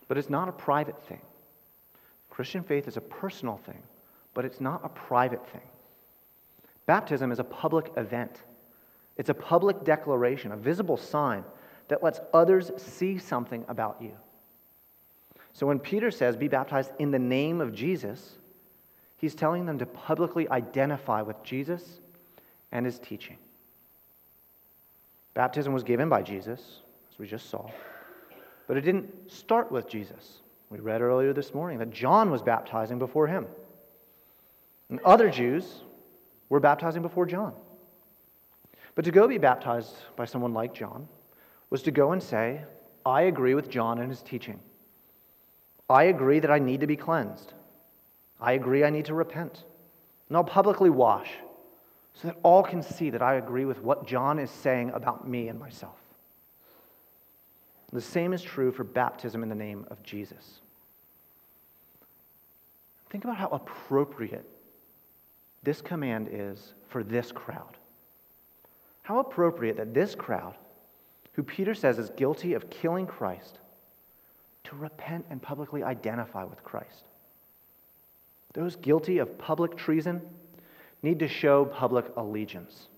[0.07, 1.21] but it's not a private thing.
[2.39, 3.83] Christian faith is a personal thing,
[4.33, 5.67] but it's not a private thing.
[6.85, 8.43] Baptism is a public event,
[9.17, 11.43] it's a public declaration, a visible sign
[11.89, 14.13] that lets others see something about you.
[15.51, 18.35] So when Peter says, be baptized in the name of Jesus,
[19.17, 21.99] he's telling them to publicly identify with Jesus
[22.71, 23.35] and his teaching.
[25.33, 26.61] Baptism was given by Jesus,
[27.11, 27.69] as we just saw,
[28.65, 30.39] but it didn't start with Jesus.
[30.69, 33.47] We read earlier this morning that John was baptizing before him.
[34.89, 35.81] And other Jews
[36.49, 37.53] were baptizing before John.
[38.95, 41.07] But to go be baptized by someone like John
[41.69, 42.61] was to go and say,
[43.05, 44.59] I agree with John and his teaching.
[45.89, 47.53] I agree that I need to be cleansed.
[48.39, 49.63] I agree I need to repent.
[50.27, 51.31] And I'll publicly wash
[52.13, 55.47] so that all can see that I agree with what John is saying about me
[55.47, 55.95] and myself.
[57.91, 60.59] The same is true for baptism in the name of Jesus.
[63.09, 64.47] Think about how appropriate
[65.63, 67.77] this command is for this crowd.
[69.01, 70.53] How appropriate that this crowd,
[71.33, 73.57] who Peter says is guilty of killing Christ,
[74.65, 77.05] to repent and publicly identify with Christ.
[78.53, 80.21] Those guilty of public treason
[81.01, 82.88] need to show public allegiance.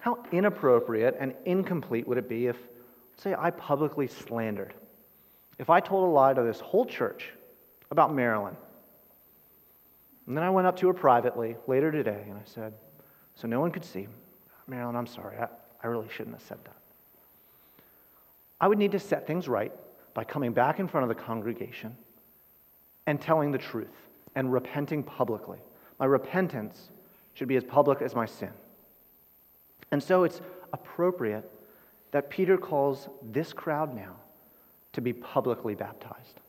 [0.00, 2.56] How inappropriate and incomplete would it be if,
[3.16, 4.74] say, I publicly slandered?
[5.58, 7.30] If I told a lie to this whole church
[7.90, 8.56] about Marilyn,
[10.26, 12.72] and then I went up to her privately later today and I said,
[13.34, 14.06] so no one could see,
[14.66, 15.48] Marilyn, I'm sorry, I,
[15.82, 16.76] I really shouldn't have said that.
[18.60, 19.72] I would need to set things right
[20.14, 21.96] by coming back in front of the congregation
[23.06, 23.88] and telling the truth
[24.34, 25.58] and repenting publicly.
[25.98, 26.90] My repentance
[27.34, 28.52] should be as public as my sin.
[29.92, 30.40] And so it's
[30.72, 31.50] appropriate
[32.12, 34.16] that Peter calls this crowd now
[34.92, 36.40] to be publicly baptized.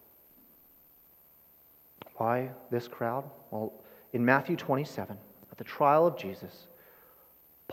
[2.17, 3.23] Why this crowd?
[3.49, 3.73] Well,
[4.13, 5.17] in Matthew 27,
[5.51, 6.67] at the trial of Jesus,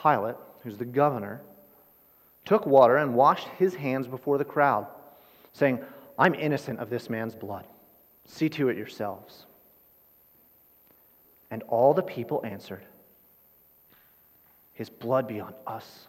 [0.00, 1.40] Pilate, who's the governor,
[2.44, 4.86] took water and washed his hands before the crowd,
[5.52, 5.80] saying,
[6.18, 7.66] I'm innocent of this man's blood.
[8.26, 9.44] See to it yourselves.
[11.50, 12.84] And all the people answered,
[14.78, 16.06] His blood be on us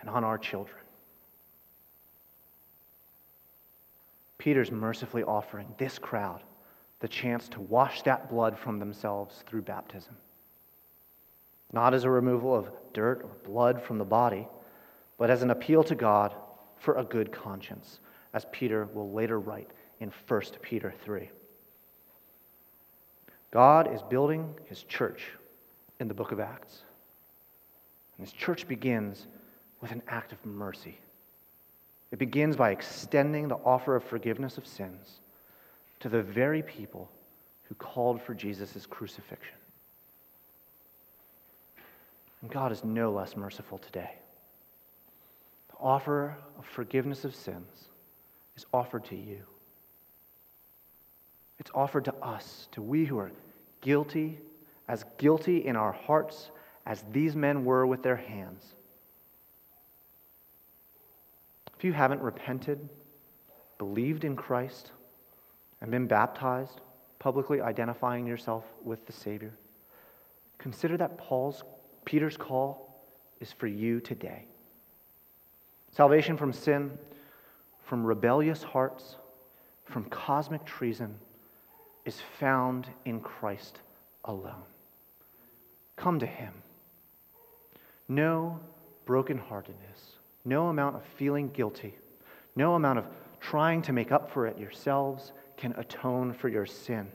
[0.00, 0.78] and on our children.
[4.38, 6.40] Peter's mercifully offering this crowd
[7.00, 10.14] the chance to wash that blood from themselves through baptism.
[11.72, 14.46] Not as a removal of dirt or blood from the body
[15.18, 16.32] but as an appeal to God
[16.78, 17.98] for a good conscience,
[18.34, 21.28] as Peter will later write in 1 Peter 3.
[23.50, 25.24] God is building his church
[25.98, 26.83] in the book of Acts.
[28.16, 29.26] And his church begins
[29.80, 30.98] with an act of mercy.
[32.10, 35.18] It begins by extending the offer of forgiveness of sins
[36.00, 37.10] to the very people
[37.64, 39.56] who called for Jesus' crucifixion.
[42.42, 44.12] And God is no less merciful today.
[45.70, 47.88] The offer of forgiveness of sins
[48.56, 49.40] is offered to you.
[51.58, 53.32] It's offered to us, to we who are
[53.80, 54.38] guilty,
[54.88, 56.50] as guilty in our hearts
[56.86, 58.64] as these men were with their hands.
[61.76, 62.88] If you haven't repented,
[63.78, 64.92] believed in Christ,
[65.80, 66.80] and been baptized,
[67.18, 69.52] publicly identifying yourself with the Savior,
[70.58, 71.62] consider that Paul's
[72.04, 72.94] Peter's call
[73.40, 74.44] is for you today.
[75.92, 76.90] Salvation from sin,
[77.84, 79.16] from rebellious hearts,
[79.84, 81.14] from cosmic treason
[82.04, 83.78] is found in Christ
[84.24, 84.64] alone.
[85.96, 86.52] Come to him.
[88.08, 88.60] No
[89.06, 91.94] brokenheartedness, no amount of feeling guilty,
[92.54, 93.06] no amount of
[93.40, 97.08] trying to make up for it yourselves can atone for your sin.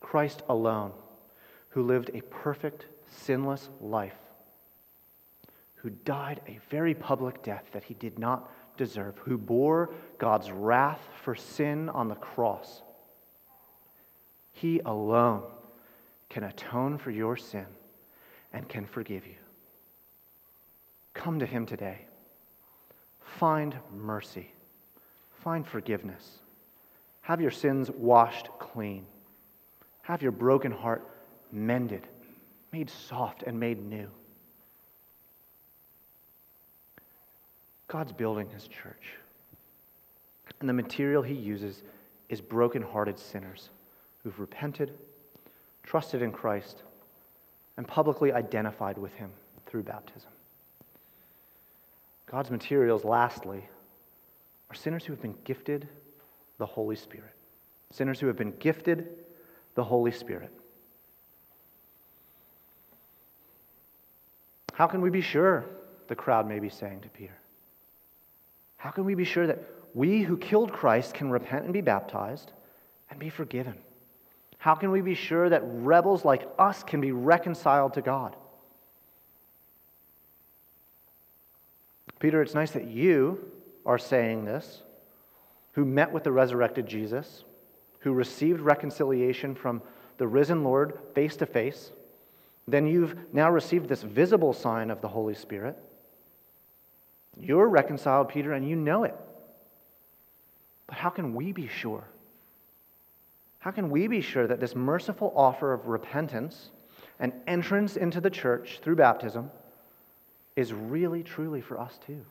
[0.00, 0.92] Christ alone,
[1.70, 4.16] who lived a perfect, sinless life,
[5.76, 11.00] who died a very public death that he did not deserve, who bore God's wrath
[11.22, 12.82] for sin on the cross,
[14.52, 15.42] he alone
[16.28, 17.66] can atone for your sin
[18.52, 19.34] and can forgive you.
[21.14, 21.98] Come to him today.
[23.38, 24.50] Find mercy.
[25.42, 26.38] Find forgiveness.
[27.22, 29.04] Have your sins washed clean.
[30.02, 31.06] Have your broken heart
[31.52, 32.06] mended,
[32.72, 34.08] made soft, and made new.
[37.88, 39.14] God's building his church.
[40.60, 41.82] And the material he uses
[42.28, 43.70] is broken-hearted sinners
[44.22, 44.92] who've repented,
[45.82, 46.82] trusted in Christ,
[47.78, 49.30] and publicly identified with him
[49.66, 50.30] through baptism.
[52.26, 53.62] God's materials, lastly,
[54.68, 55.88] are sinners who have been gifted
[56.58, 57.30] the Holy Spirit.
[57.92, 59.08] Sinners who have been gifted
[59.76, 60.50] the Holy Spirit.
[64.74, 65.64] How can we be sure?
[66.08, 67.38] The crowd may be saying to Peter.
[68.76, 69.62] How can we be sure that
[69.94, 72.50] we who killed Christ can repent and be baptized
[73.08, 73.78] and be forgiven?
[74.58, 78.34] How can we be sure that rebels like us can be reconciled to God?
[82.18, 83.38] Peter, it's nice that you
[83.86, 84.82] are saying this,
[85.72, 87.44] who met with the resurrected Jesus,
[88.00, 89.80] who received reconciliation from
[90.18, 91.92] the risen Lord face to face.
[92.66, 95.78] Then you've now received this visible sign of the Holy Spirit.
[97.40, 99.14] You're reconciled, Peter, and you know it.
[100.88, 102.04] But how can we be sure?
[103.60, 106.70] How can we be sure that this merciful offer of repentance
[107.18, 109.50] and entrance into the church through baptism
[110.54, 112.24] is really, truly for us too?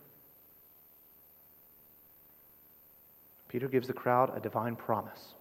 [3.49, 5.33] Peter gives the crowd a divine promise.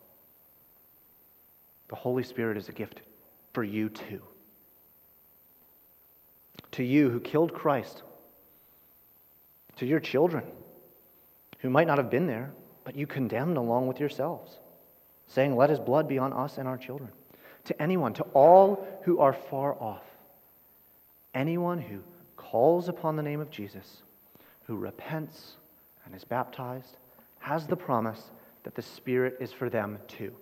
[1.89, 3.01] The Holy Spirit is a gift
[3.53, 4.23] for you too.
[6.73, 8.03] To you who killed Christ,
[9.77, 10.45] to your children
[11.61, 12.53] who might not have been there,
[12.85, 14.59] but you condemned along with yourselves
[15.29, 17.11] saying, Let his blood be on us and our children.
[17.65, 20.05] To anyone, to all who are far off,
[21.35, 22.01] anyone who
[22.37, 24.03] calls upon the name of Jesus,
[24.67, 25.55] who repents
[26.05, 26.97] and is baptized,
[27.41, 28.31] has the promise
[28.63, 30.33] that the Spirit is for them too.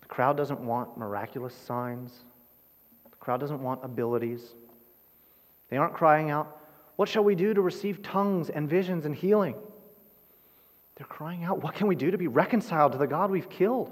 [0.00, 2.12] The crowd doesn't want miraculous signs,
[3.10, 4.40] the crowd doesn't want abilities.
[5.70, 6.58] They aren't crying out,
[6.96, 9.54] What shall we do to receive tongues and visions and healing?
[10.98, 13.90] They're crying out, What can we do to be reconciled to the God we've killed?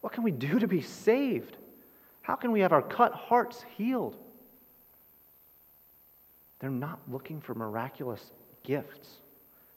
[0.00, 1.56] What can we do to be saved?
[2.22, 4.16] How can we have our cut hearts healed?
[6.60, 8.32] They're not looking for miraculous
[8.64, 9.16] gifts,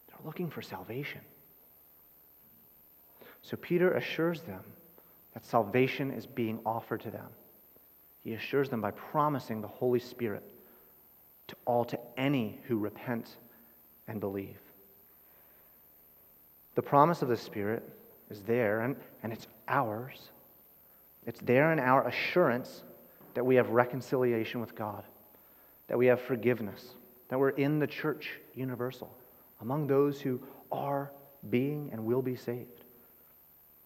[0.07, 1.21] they're looking for salvation.
[3.43, 4.63] So Peter assures them
[5.33, 7.27] that salvation is being offered to them.
[8.23, 10.43] He assures them by promising the Holy Spirit
[11.47, 13.35] to all, to any who repent
[14.07, 14.60] and believe.
[16.75, 17.87] The promise of the Spirit
[18.29, 20.29] is there, and, and it's ours.
[21.25, 22.83] It's there in our assurance
[23.33, 25.03] that we have reconciliation with God,
[25.87, 26.93] that we have forgiveness,
[27.29, 29.13] that we're in the church universal,
[29.61, 30.39] among those who
[30.71, 31.11] are
[31.49, 32.83] being and will be saved.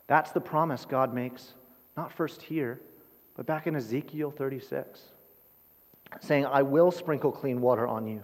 [0.07, 1.53] That's the promise God makes,
[1.97, 2.79] not first here,
[3.35, 5.01] but back in Ezekiel 36,
[6.21, 8.23] saying, I will sprinkle clean water on you,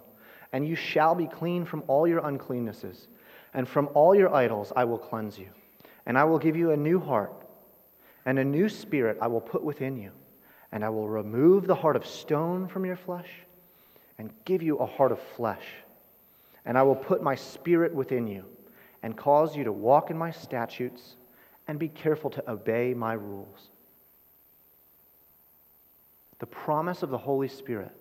[0.54, 3.08] and you shall be clean from all your uncleannesses
[3.54, 5.50] and from all your idols I will cleanse you.
[6.06, 7.34] And I will give you a new heart,
[8.26, 10.12] and a new spirit I will put within you.
[10.72, 13.30] And I will remove the heart of stone from your flesh,
[14.18, 15.66] and give you a heart of flesh.
[16.66, 18.46] And I will put my spirit within you,
[19.04, 21.16] and cause you to walk in my statutes,
[21.68, 23.70] and be careful to obey my rules.
[26.42, 27.92] the promise of the Holy Spirit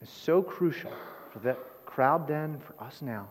[0.00, 0.90] is so crucial
[1.30, 3.28] for that crowd then, for us now,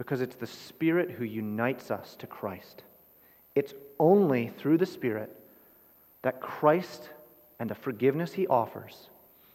[0.00, 2.84] because it's the Spirit who unites us to Christ.
[3.54, 5.30] It's only through the Spirit
[6.22, 7.10] that Christ
[7.58, 9.10] and the forgiveness he offers,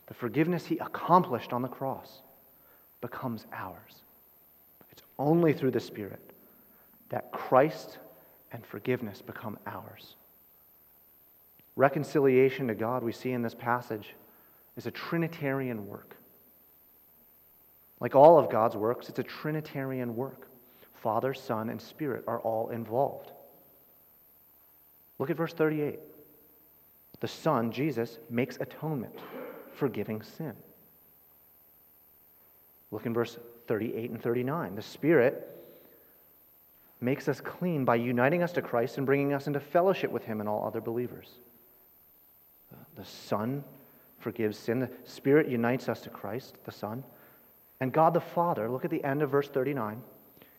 [0.05, 2.19] the forgiveness he accomplished on the cross,
[3.01, 4.03] becomes ours.
[4.91, 6.21] It's only through the Spirit
[7.09, 7.97] that Christ
[8.51, 10.13] and forgiveness become ours.
[11.75, 14.13] Reconciliation to God, we see in this passage,
[14.77, 16.15] is a Trinitarian work.
[18.05, 20.47] Like all of God's works, it's a Trinitarian work.
[21.01, 23.31] Father, Son, and Spirit are all involved.
[25.17, 25.97] Look at verse 38.
[27.19, 29.15] The Son, Jesus, makes atonement,
[29.73, 30.53] forgiving sin.
[32.91, 34.75] Look in verse 38 and 39.
[34.75, 35.65] The Spirit
[37.01, 40.41] makes us clean by uniting us to Christ and bringing us into fellowship with Him
[40.41, 41.31] and all other believers.
[42.97, 43.63] The Son
[44.19, 44.81] forgives sin.
[44.81, 47.03] The Spirit unites us to Christ, the Son.
[47.79, 50.01] And God the Father, look at the end of verse 39.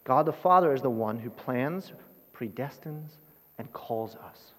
[0.04, 1.92] God the Father is the one who plans,
[2.34, 3.10] predestines,
[3.58, 4.52] and calls us.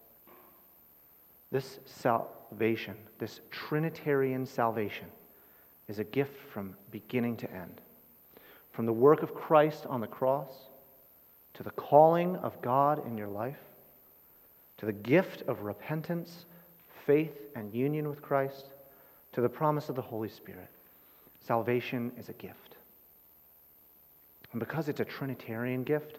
[1.52, 5.08] This salvation, this Trinitarian salvation,
[5.88, 7.80] is a gift from beginning to end.
[8.72, 10.52] From the work of Christ on the cross,
[11.54, 13.58] to the calling of God in your life,
[14.78, 16.46] to the gift of repentance,
[17.06, 18.66] faith, and union with Christ,
[19.34, 20.70] to the promise of the Holy Spirit.
[21.46, 22.76] Salvation is a gift.
[24.52, 26.18] And because it's a Trinitarian gift,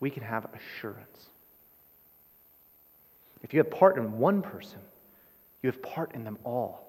[0.00, 1.26] we can have assurance.
[3.42, 4.78] If you have part in one person,
[5.62, 6.86] you have part in them all.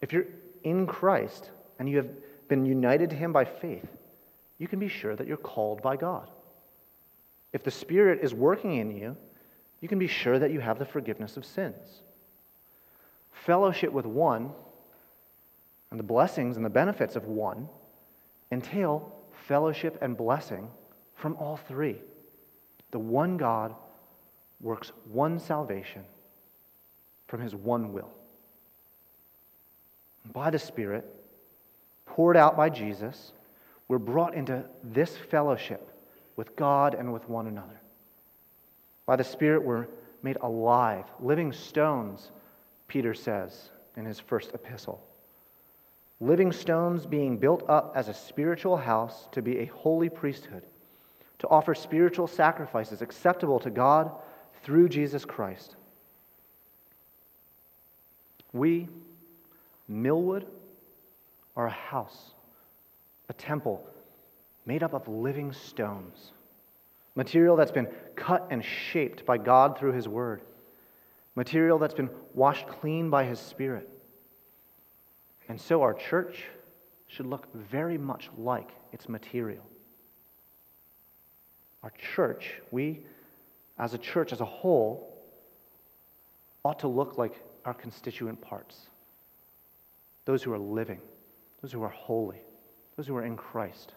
[0.00, 0.26] If you're
[0.64, 2.08] in Christ and you have
[2.48, 3.88] been united to Him by faith,
[4.58, 6.28] you can be sure that you're called by God.
[7.52, 9.16] If the Spirit is working in you,
[9.80, 12.02] you can be sure that you have the forgiveness of sins.
[13.46, 14.52] Fellowship with one
[15.90, 17.68] and the blessings and the benefits of one
[18.52, 19.12] entail
[19.46, 20.68] fellowship and blessing
[21.14, 21.96] from all three.
[22.90, 23.74] The one God
[24.60, 26.04] works one salvation
[27.28, 28.10] from his one will.
[30.32, 31.04] By the Spirit,
[32.06, 33.32] poured out by Jesus,
[33.88, 35.88] we're brought into this fellowship
[36.36, 37.80] with God and with one another.
[39.06, 39.86] By the Spirit, we're
[40.22, 42.30] made alive, living stones,
[42.86, 45.02] Peter says in his first epistle.
[46.20, 50.62] Living stones being built up as a spiritual house to be a holy priesthood,
[51.38, 54.12] to offer spiritual sacrifices acceptable to God
[54.62, 55.76] through Jesus Christ.
[58.52, 58.88] We,
[59.88, 60.46] Millwood,
[61.56, 62.32] are a house,
[63.28, 63.86] a temple
[64.66, 66.32] made up of living stones,
[67.14, 70.42] material that's been cut and shaped by God through His Word,
[71.34, 73.88] material that's been washed clean by His Spirit.
[75.50, 76.44] And so our church
[77.08, 79.66] should look very much like its material.
[81.82, 83.00] Our church, we
[83.76, 85.12] as a church as a whole,
[86.64, 87.34] ought to look like
[87.64, 88.78] our constituent parts.
[90.24, 91.00] Those who are living,
[91.62, 92.38] those who are holy,
[92.96, 93.92] those who are in Christ,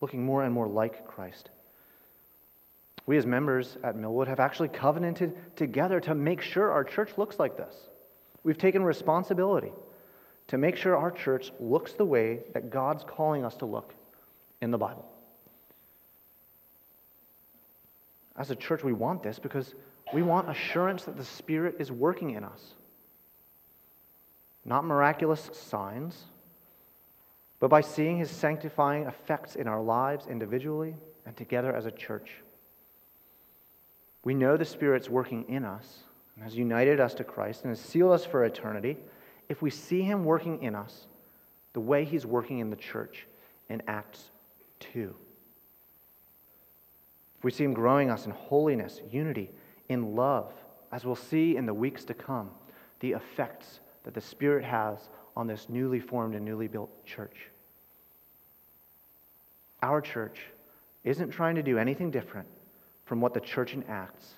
[0.00, 1.50] looking more and more like Christ.
[3.06, 7.40] We, as members at Millwood, have actually covenanted together to make sure our church looks
[7.40, 7.74] like this.
[8.44, 9.72] We've taken responsibility
[10.48, 13.94] to make sure our church looks the way that God's calling us to look
[14.60, 15.06] in the Bible.
[18.36, 19.74] As a church, we want this because
[20.12, 22.74] we want assurance that the Spirit is working in us.
[24.64, 26.24] Not miraculous signs,
[27.60, 30.94] but by seeing His sanctifying effects in our lives individually
[31.24, 32.30] and together as a church.
[34.22, 36.00] We know the Spirit's working in us
[36.34, 38.98] and has united us to Christ and has sealed us for eternity
[39.48, 41.06] if we see Him working in us
[41.72, 43.26] the way He's working in the church
[43.68, 44.30] in Acts
[44.80, 45.14] 2
[47.46, 49.50] we see Him growing us in holiness, unity,
[49.88, 50.52] in love,
[50.90, 52.50] as we'll see in the weeks to come,
[52.98, 54.98] the effects that the Spirit has
[55.36, 57.48] on this newly formed and newly built church.
[59.80, 60.40] Our church
[61.04, 62.48] isn't trying to do anything different
[63.04, 64.34] from what the church in Acts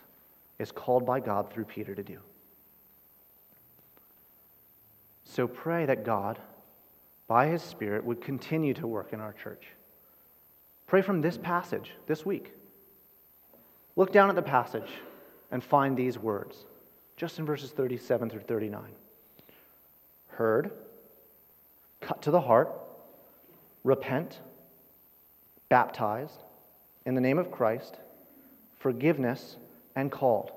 [0.58, 2.18] is called by God through Peter to do.
[5.38, 6.36] So pray that God,
[7.28, 9.68] by His Spirit, would continue to work in our church.
[10.88, 12.52] Pray from this passage this week.
[13.94, 14.90] Look down at the passage
[15.52, 16.64] and find these words,
[17.16, 18.82] just in verses 37 through 39.
[20.30, 20.72] Heard,
[22.00, 22.72] cut to the heart,
[23.84, 24.40] repent,
[25.68, 26.42] baptized,
[27.06, 27.94] in the name of Christ,
[28.80, 29.56] forgiveness,
[29.94, 30.50] and called.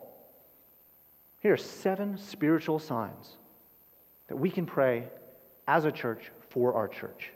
[1.40, 3.36] Here are seven spiritual signs
[4.32, 5.04] that we can pray
[5.68, 7.32] as a church for our church.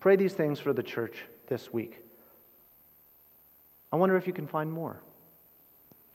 [0.00, 1.98] Pray these things for the church this week.
[3.92, 5.00] I wonder if you can find more.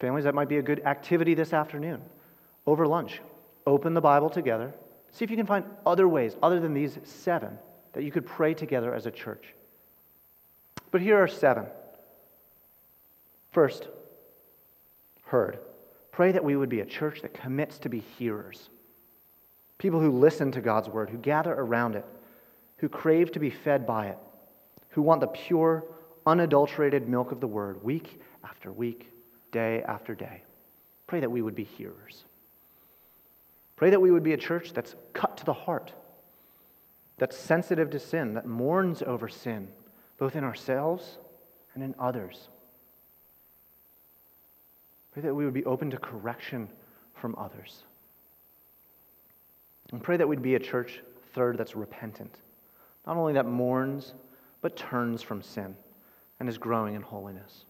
[0.02, 2.02] Families, that might be a good activity this afternoon
[2.68, 3.22] over lunch.
[3.66, 4.74] Open the Bible together.
[5.14, 7.58] See if you can find other ways, other than these seven,
[7.94, 9.46] that you could pray together as a church.
[10.92, 11.68] But here are seven.
[13.54, 13.88] First,
[15.24, 15.60] heard.
[16.12, 18.68] Pray that we would be a church that commits to be hearers.
[19.78, 22.06] People who listen to God's word, who gather around it,
[22.78, 24.18] who crave to be fed by it,
[24.90, 25.84] who want the pure,
[26.26, 29.12] unadulterated milk of the word week after week,
[29.52, 30.42] day after day.
[31.08, 32.24] Pray that we would be hearers.
[33.76, 35.92] Pray that we would be a church that's cut to the heart,
[37.18, 39.68] that's sensitive to sin, that mourns over sin,
[40.18, 41.18] both in ourselves
[41.74, 42.48] and in others.
[45.14, 46.70] Pray that we would be open to correction
[47.14, 47.84] from others.
[49.92, 51.02] And pray that we'd be a church,
[51.34, 52.36] third, that's repentant.
[53.06, 54.14] Not only that mourns,
[54.62, 55.76] but turns from sin
[56.40, 57.66] and is growing in holiness.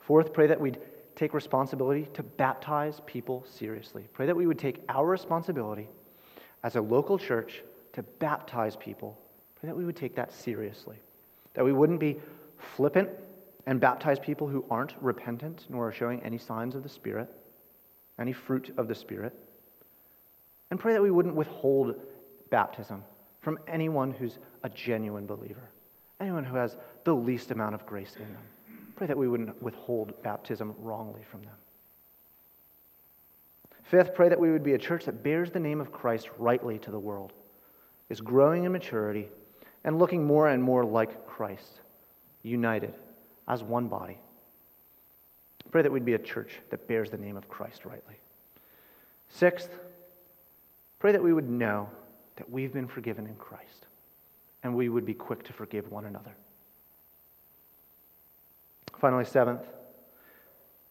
[0.00, 0.78] Fourth, pray that we'd
[1.14, 4.06] take responsibility to baptize people seriously.
[4.12, 5.88] Pray that we would take our responsibility
[6.62, 7.62] as a local church
[7.92, 9.18] to baptize people.
[9.58, 10.96] Pray that we would take that seriously.
[11.54, 12.16] That we wouldn't be
[12.58, 13.08] flippant
[13.66, 17.28] and baptize people who aren't repentant nor are showing any signs of the Spirit,
[18.18, 19.34] any fruit of the Spirit.
[20.70, 21.94] And pray that we wouldn't withhold
[22.50, 23.02] baptism
[23.40, 25.70] from anyone who's a genuine believer,
[26.20, 28.42] anyone who has the least amount of grace in them.
[28.96, 31.54] Pray that we wouldn't withhold baptism wrongly from them.
[33.84, 36.78] Fifth, pray that we would be a church that bears the name of Christ rightly
[36.80, 37.32] to the world,
[38.08, 39.28] is growing in maturity,
[39.84, 41.80] and looking more and more like Christ,
[42.42, 42.94] united
[43.46, 44.18] as one body.
[45.70, 48.16] Pray that we'd be a church that bears the name of Christ rightly.
[49.28, 49.70] Sixth,
[50.98, 51.88] pray that we would know
[52.36, 53.86] that we've been forgiven in Christ
[54.62, 56.34] and we would be quick to forgive one another.
[58.98, 59.62] Finally, seventh,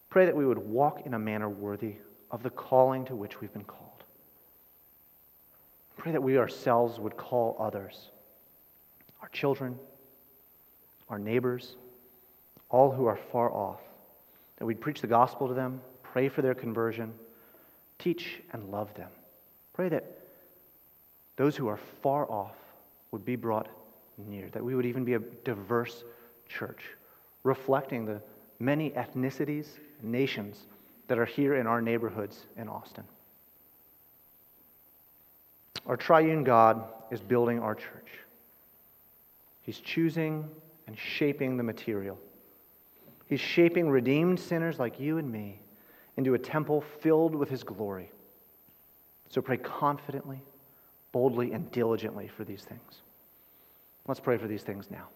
[0.09, 1.95] pray that we would walk in a manner worthy
[2.31, 4.03] of the calling to which we've been called.
[5.97, 8.09] Pray that we ourselves would call others,
[9.21, 9.77] our children,
[11.09, 11.75] our neighbors,
[12.69, 13.81] all who are far off,
[14.57, 17.13] that we'd preach the gospel to them, pray for their conversion,
[17.99, 19.09] teach and love them.
[19.75, 20.05] Pray that
[21.35, 22.55] those who are far off
[23.11, 23.67] would be brought
[24.17, 26.05] near, that we would even be a diverse
[26.47, 26.83] church,
[27.43, 28.21] reflecting the
[28.59, 29.67] many ethnicities,
[30.01, 30.65] nations
[31.07, 33.03] that are here in our neighborhoods in Austin.
[35.85, 38.19] Our triune God is building our church.
[39.63, 40.49] He's choosing
[40.87, 42.17] and shaping the material.
[43.27, 45.59] He's shaping redeemed sinners like you and me
[46.15, 48.09] into a temple filled with his glory.
[49.29, 50.39] So pray confidently,
[51.11, 53.01] boldly, and diligently for these things.
[54.07, 55.07] Let's pray for these things now.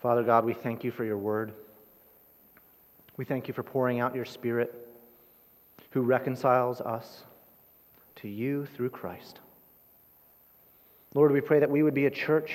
[0.00, 1.52] Father God, we thank you for your word.
[3.16, 4.74] We thank you for pouring out your Spirit
[5.90, 7.22] who reconciles us
[8.16, 9.38] to you through Christ.
[11.14, 12.52] Lord, we pray that we would be a church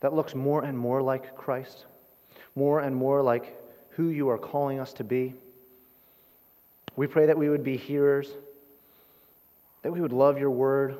[0.00, 1.86] that looks more and more like Christ,
[2.54, 3.57] more and more like
[3.98, 5.34] who you are calling us to be.
[6.94, 8.30] We pray that we would be hearers,
[9.82, 10.96] that we would love your word,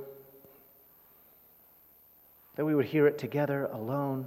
[2.57, 4.27] that we would hear it together, alone.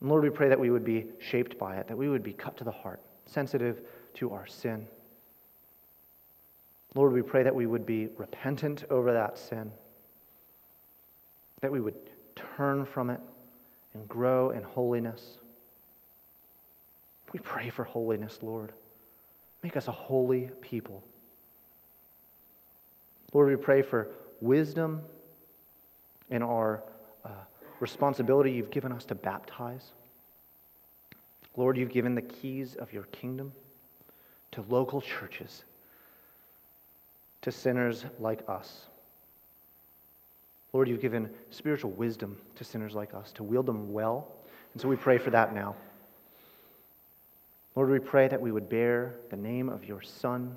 [0.00, 2.32] And Lord, we pray that we would be shaped by it, that we would be
[2.32, 3.80] cut to the heart, sensitive
[4.14, 4.86] to our sin.
[6.94, 9.72] Lord, we pray that we would be repentant over that sin,
[11.62, 11.96] that we would
[12.56, 13.20] turn from it
[13.92, 15.38] and grow in holiness.
[17.32, 18.72] We pray for holiness, Lord.
[19.62, 21.02] Make us a holy people.
[23.32, 24.08] Lord, we pray for
[24.40, 25.02] wisdom
[26.30, 26.82] in our
[27.24, 27.30] uh,
[27.80, 29.90] responsibility you've given us to baptize.
[31.56, 33.52] Lord, you've given the keys of your kingdom
[34.52, 35.64] to local churches
[37.42, 38.86] to sinners like us.
[40.72, 44.28] Lord, you've given spiritual wisdom to sinners like us to wield them well.
[44.72, 45.74] And so we pray for that now.
[47.74, 50.56] Lord, we pray that we would bear the name of your Son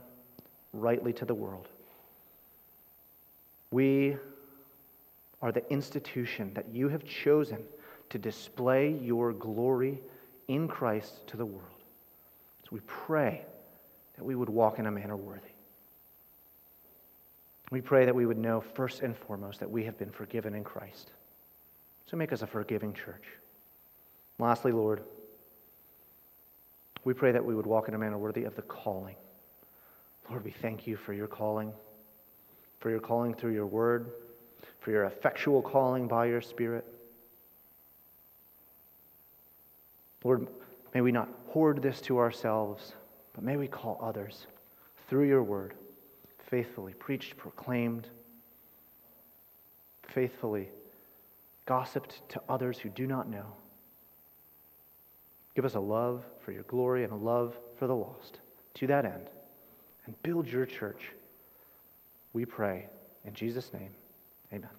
[0.73, 1.67] rightly to the world.
[3.71, 4.17] We
[5.41, 7.59] are the institution that you have chosen
[8.09, 9.99] to display your glory
[10.47, 11.67] in Christ to the world.
[12.63, 13.41] So we pray
[14.17, 15.41] that we would walk in a manner worthy.
[17.71, 20.63] We pray that we would know first and foremost that we have been forgiven in
[20.63, 21.09] Christ.
[22.07, 23.23] So make us a forgiving church.
[24.37, 25.03] Lastly, Lord,
[27.03, 29.15] we pray that we would walk in a manner worthy of the calling.
[30.29, 31.73] Lord, we thank you for your calling,
[32.79, 34.11] for your calling through your word,
[34.79, 36.85] for your effectual calling by your Spirit.
[40.23, 40.47] Lord,
[40.93, 42.93] may we not hoard this to ourselves,
[43.33, 44.45] but may we call others
[45.09, 45.73] through your word,
[46.49, 48.07] faithfully preached, proclaimed,
[50.03, 50.69] faithfully
[51.65, 53.45] gossiped to others who do not know.
[55.55, 58.39] Give us a love for your glory and a love for the lost.
[58.75, 59.27] To that end,
[60.05, 61.11] and build your church.
[62.33, 62.87] We pray
[63.25, 63.91] in Jesus' name.
[64.53, 64.69] Amen.